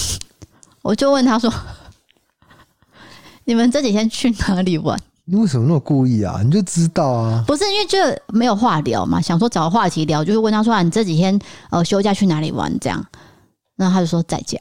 [0.82, 1.50] 我就问他说
[3.44, 6.42] ：“你们这几天去哪里玩？”你为什么那么故意啊？
[6.44, 7.42] 你就知道啊？
[7.46, 7.96] 不是因为就
[8.28, 11.38] 没有话聊嘛，想说找个话题聊，就是问他说、啊：“你这几天
[11.70, 13.02] 呃休假去哪里玩？”这样，
[13.76, 14.58] 然后他就说在家。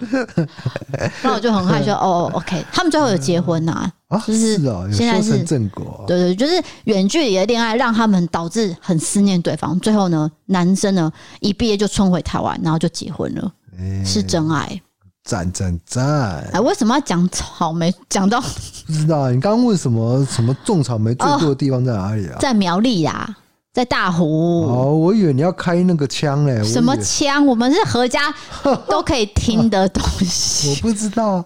[1.22, 4.56] 然后我就很害羞哦，OK，他们最后有结婚呐、啊，啊，就是
[4.92, 14.80] 现在是正果，对对，就是远距离的恋爱让他们导致很思念对方，最后呢，男生呢一毕业就冲回台湾，然后就结婚了，欸、是真爱。
[15.24, 16.48] 赞赞赞！
[16.54, 17.94] 哎，为什么要讲草莓？
[18.08, 20.24] 讲到不知道，你刚刚问什么？
[20.24, 22.38] 什么种草莓最多的地方在哪里啊？
[22.40, 23.36] 在苗栗呀，
[23.74, 24.62] 在大湖。
[24.62, 26.64] 哦，我以为你要开那个枪嘞。
[26.64, 27.44] 什么枪？
[27.44, 28.34] 我们是合家
[28.88, 30.70] 都可以听的东西。
[30.70, 31.44] 我不知道，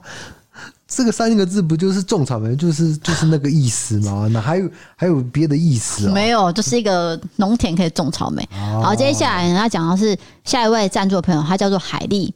[0.94, 2.54] 这个三个字不就是种草莓？
[2.54, 4.28] 就是就是那个意思吗？
[4.32, 6.12] 那还有还有别的意思啊？
[6.12, 8.46] 没有，就是一个农田可以种草莓。
[8.82, 12.34] 好，接下来他讲的是下一位赞助的朋友，他叫做海丽。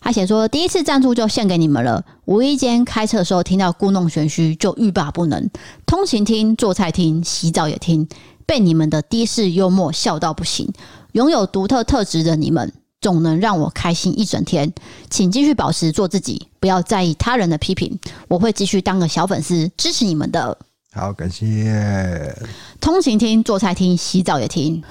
[0.00, 2.02] 他写说：“第一次赞助就献给你们了。
[2.26, 5.50] 无意间开车的时候听到故弄玄虚，就欲罢不能。
[5.84, 8.08] 通勤听、做菜听、洗澡也听，
[8.46, 10.72] 被你们的的士幽默笑到不行。
[11.12, 14.72] 拥有独特特质的你们，总能让我开心一整天。
[15.10, 17.98] 请继续保持做自己，不要在意他人的批评。
[18.28, 20.56] 我会继续当个小粉丝，支持你们的。
[20.92, 22.34] 好，感谢。
[22.80, 24.82] 通勤听、做菜听、洗澡也听，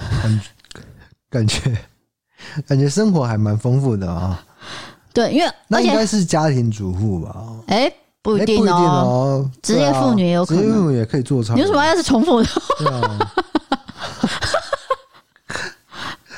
[1.28, 1.76] 感觉
[2.66, 4.44] 感觉生活还蛮丰富的啊。”
[5.12, 7.44] 对，因为那应该是家庭主妇吧？
[7.66, 11.54] 哎、欸，不一定哦，职、喔、业妇女也有可能，职业妇女也可以做菜。
[11.54, 12.48] 你为什么要是重复的？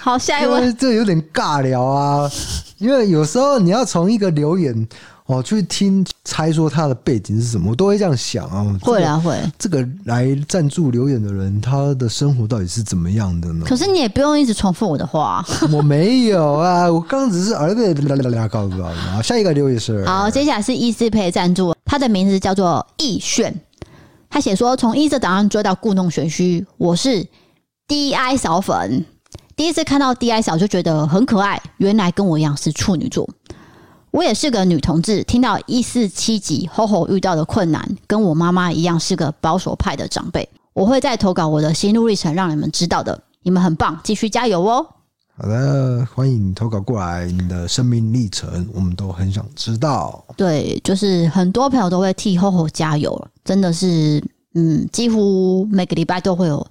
[0.00, 2.30] 好，下一位，这有点尬聊啊，
[2.78, 4.88] 因为有时候你要从一个留言。
[5.26, 8.66] 哦，去听猜说他的背景是什么，我都会这样想啊。
[8.82, 9.40] 会啊，会。
[9.56, 13.64] 这个来赞助留言的人，他的生活到底是怎么样的呢？
[13.64, 15.44] 可是你也不用一直重复我的话。
[15.70, 19.22] 我没有啊，我刚刚只是耳朵啦啦啦告诉啊。
[19.22, 23.54] 下一个留言是，好，接下来是易思培赞助，他的名字叫做易炫。
[24.28, 27.24] 他写说，从异色档案追到故弄玄虚，我是
[27.86, 29.04] DI 嫂粉，
[29.60, 33.28] 第一次看到 DI 嫂就觉得很可爱，原来跟我一样是处女座。
[34.10, 40.48] 我也是个女同志，听到一四七集吼吼遇到的困难，跟我妈妈一样是个保守派的长辈。
[40.72, 43.22] 我会再投稿我的心路历程，让你们知道的。
[43.42, 44.86] 你们很棒，继续加油哦！
[45.36, 50.24] 好的，欢迎投稿过来，你的生命历程我们都很想知道。
[50.38, 56.66] 对，就是很多朋友都会替吼吼加油，真的是，嗯，几乎每个礼拜都会有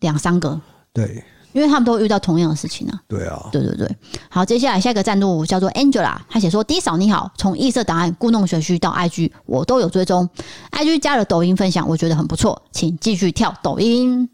[0.00, 0.60] 两三个。
[0.92, 1.24] 对。
[1.56, 3.00] 因为他们都遇到同样的事情呢、啊。
[3.08, 3.96] 对啊，对对对。
[4.28, 10.28] 好，接下来下一个赞助叫做 Angela，他写说：“第一嫂你好，从异色档案故弄玄虚到 IG，我都有追踪。
[10.70, 14.28] IG 加了抖音分享，我觉得很不错，请继续跳抖音。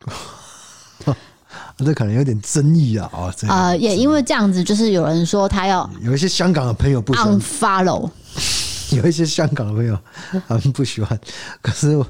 [1.04, 1.14] 啊”
[1.76, 3.28] 这可能有点争议啊啊！
[3.46, 8.08] 啊、呃，也因为这样子，就是有人说他要有一些香港的朋友不喜欢 unfollow，
[8.96, 9.98] 有一些香港的朋友
[10.48, 11.20] 他们不喜欢。
[11.60, 12.02] 可是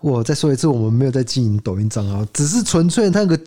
[0.00, 3.38] 我再说一次，我们没有在经营抖音账号，只是纯粹那个。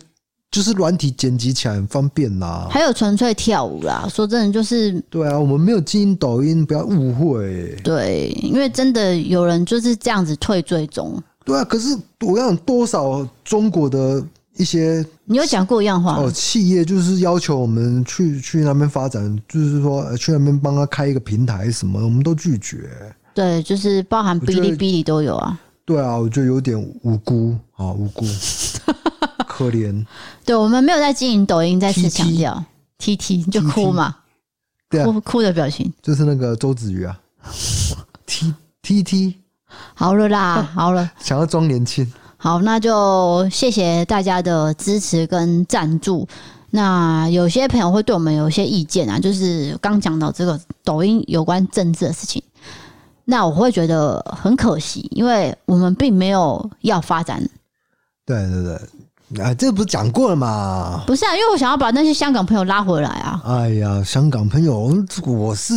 [0.50, 4.08] 就是软体剪辑起来很方便啦，还有纯粹跳舞啦。
[4.08, 7.76] 说真的，就是对啊，我们没有经营抖音，不要误会。
[7.84, 11.22] 对，因为真的有人就是这样子退追踪。
[11.44, 14.24] 对啊，可是我要多少中国的
[14.56, 16.30] 一些，你有讲过一样话哦？
[16.30, 22.88] 企业就是要求我们去去那边发展，就是说去那边帮他开一个平台什么，我们都拒绝。
[23.34, 25.60] 对，就是包含哔哩哔哩都有啊。
[25.84, 28.24] 对啊，我觉得有点无辜啊，无辜。
[29.56, 30.04] 可怜，
[30.44, 32.62] 对，我们没有在经营抖音，再次强调
[32.98, 34.14] ，T T 就哭嘛，
[34.90, 37.18] 对啊，哭哭的表情，就是那个周子瑜啊
[38.26, 38.52] ，T
[38.82, 39.36] T T，
[39.94, 46.28] 好了啦， 好了，想要装年轻，好，那就谢谢大家的支持跟赞助。
[46.68, 52.42] 那有些朋友会对我们有一些意见啊，就是刚讲到这个抖音有关政治的事情，
[53.24, 57.48] 那我会觉得很可惜，因为我们并没有要发展，
[58.26, 58.78] 对对对。
[59.40, 61.02] 啊，这不是讲过了吗？
[61.06, 63.42] 不是啊，因为我想要把那些香港朋友拉回来啊。
[63.44, 65.74] 哎呀，香港朋友，我是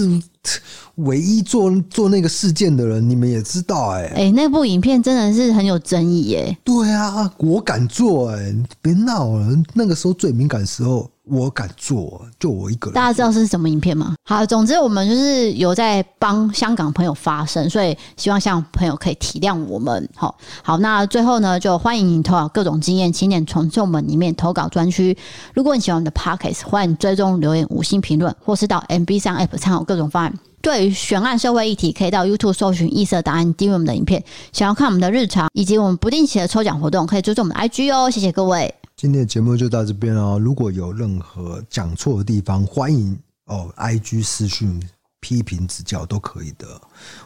[0.96, 4.08] 唯一做做那个事件的人，你们也知道哎、欸。
[4.08, 6.58] 哎、欸，那部影片真的是很有争议耶、欸。
[6.64, 11.10] 对啊，我敢做哎、欸，别闹了，那个时候最敏感时候。
[11.30, 12.94] 我敢做，就我一个人。
[12.96, 14.16] 大家知道是什么影片吗？
[14.26, 20.10] 好，总之我们就是有在帮香港朋友发声，所以希望香港朋友可以体谅我们。
[20.16, 25.18] 好，好，那最后呢，就欢迎你投稿各种经验，请点从我门里面投稿专区。
[25.54, 30.34] 如果你喜欢我们的 Podcast，欢迎追踪留言、五星评论，或是到 MB 上 App 参考各种方案。
[30.62, 34.22] 对于悬案社会议题，可以到 YouTube 搜寻“异色答案”，订阅我们的影片。
[34.52, 38.10] 想要看我们的日常以及我们不定期的抽奖活动，可以追踪我们的 IG 哦。
[38.10, 38.79] 谢谢各位。
[39.02, 40.38] 今天的节目就到这边哦。
[40.38, 44.78] 如果有任何讲错的地方，欢迎哦，IG 私讯
[45.22, 46.68] 批评指教都可以的。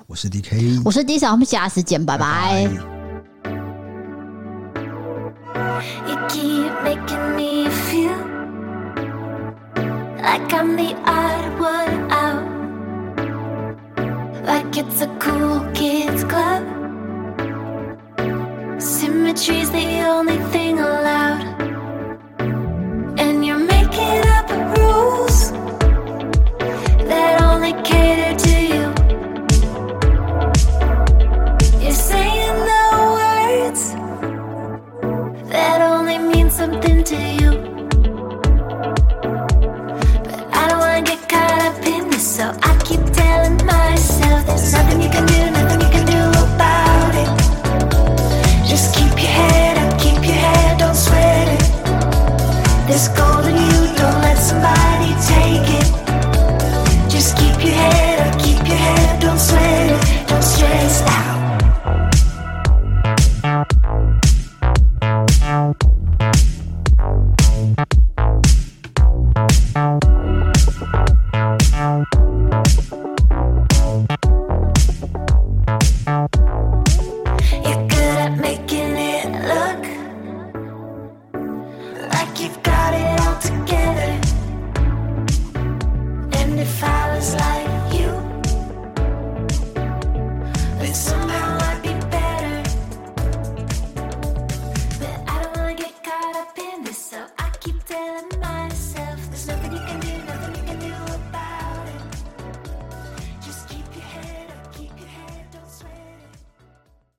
[0.06, 2.70] 我是 DK，我是 D 嫂，我们下次见，拜拜。
[14.46, 16.83] Like it's a cool kids club
[18.84, 21.73] Symmetry's the only thing allowed.
[52.94, 53.53] This golden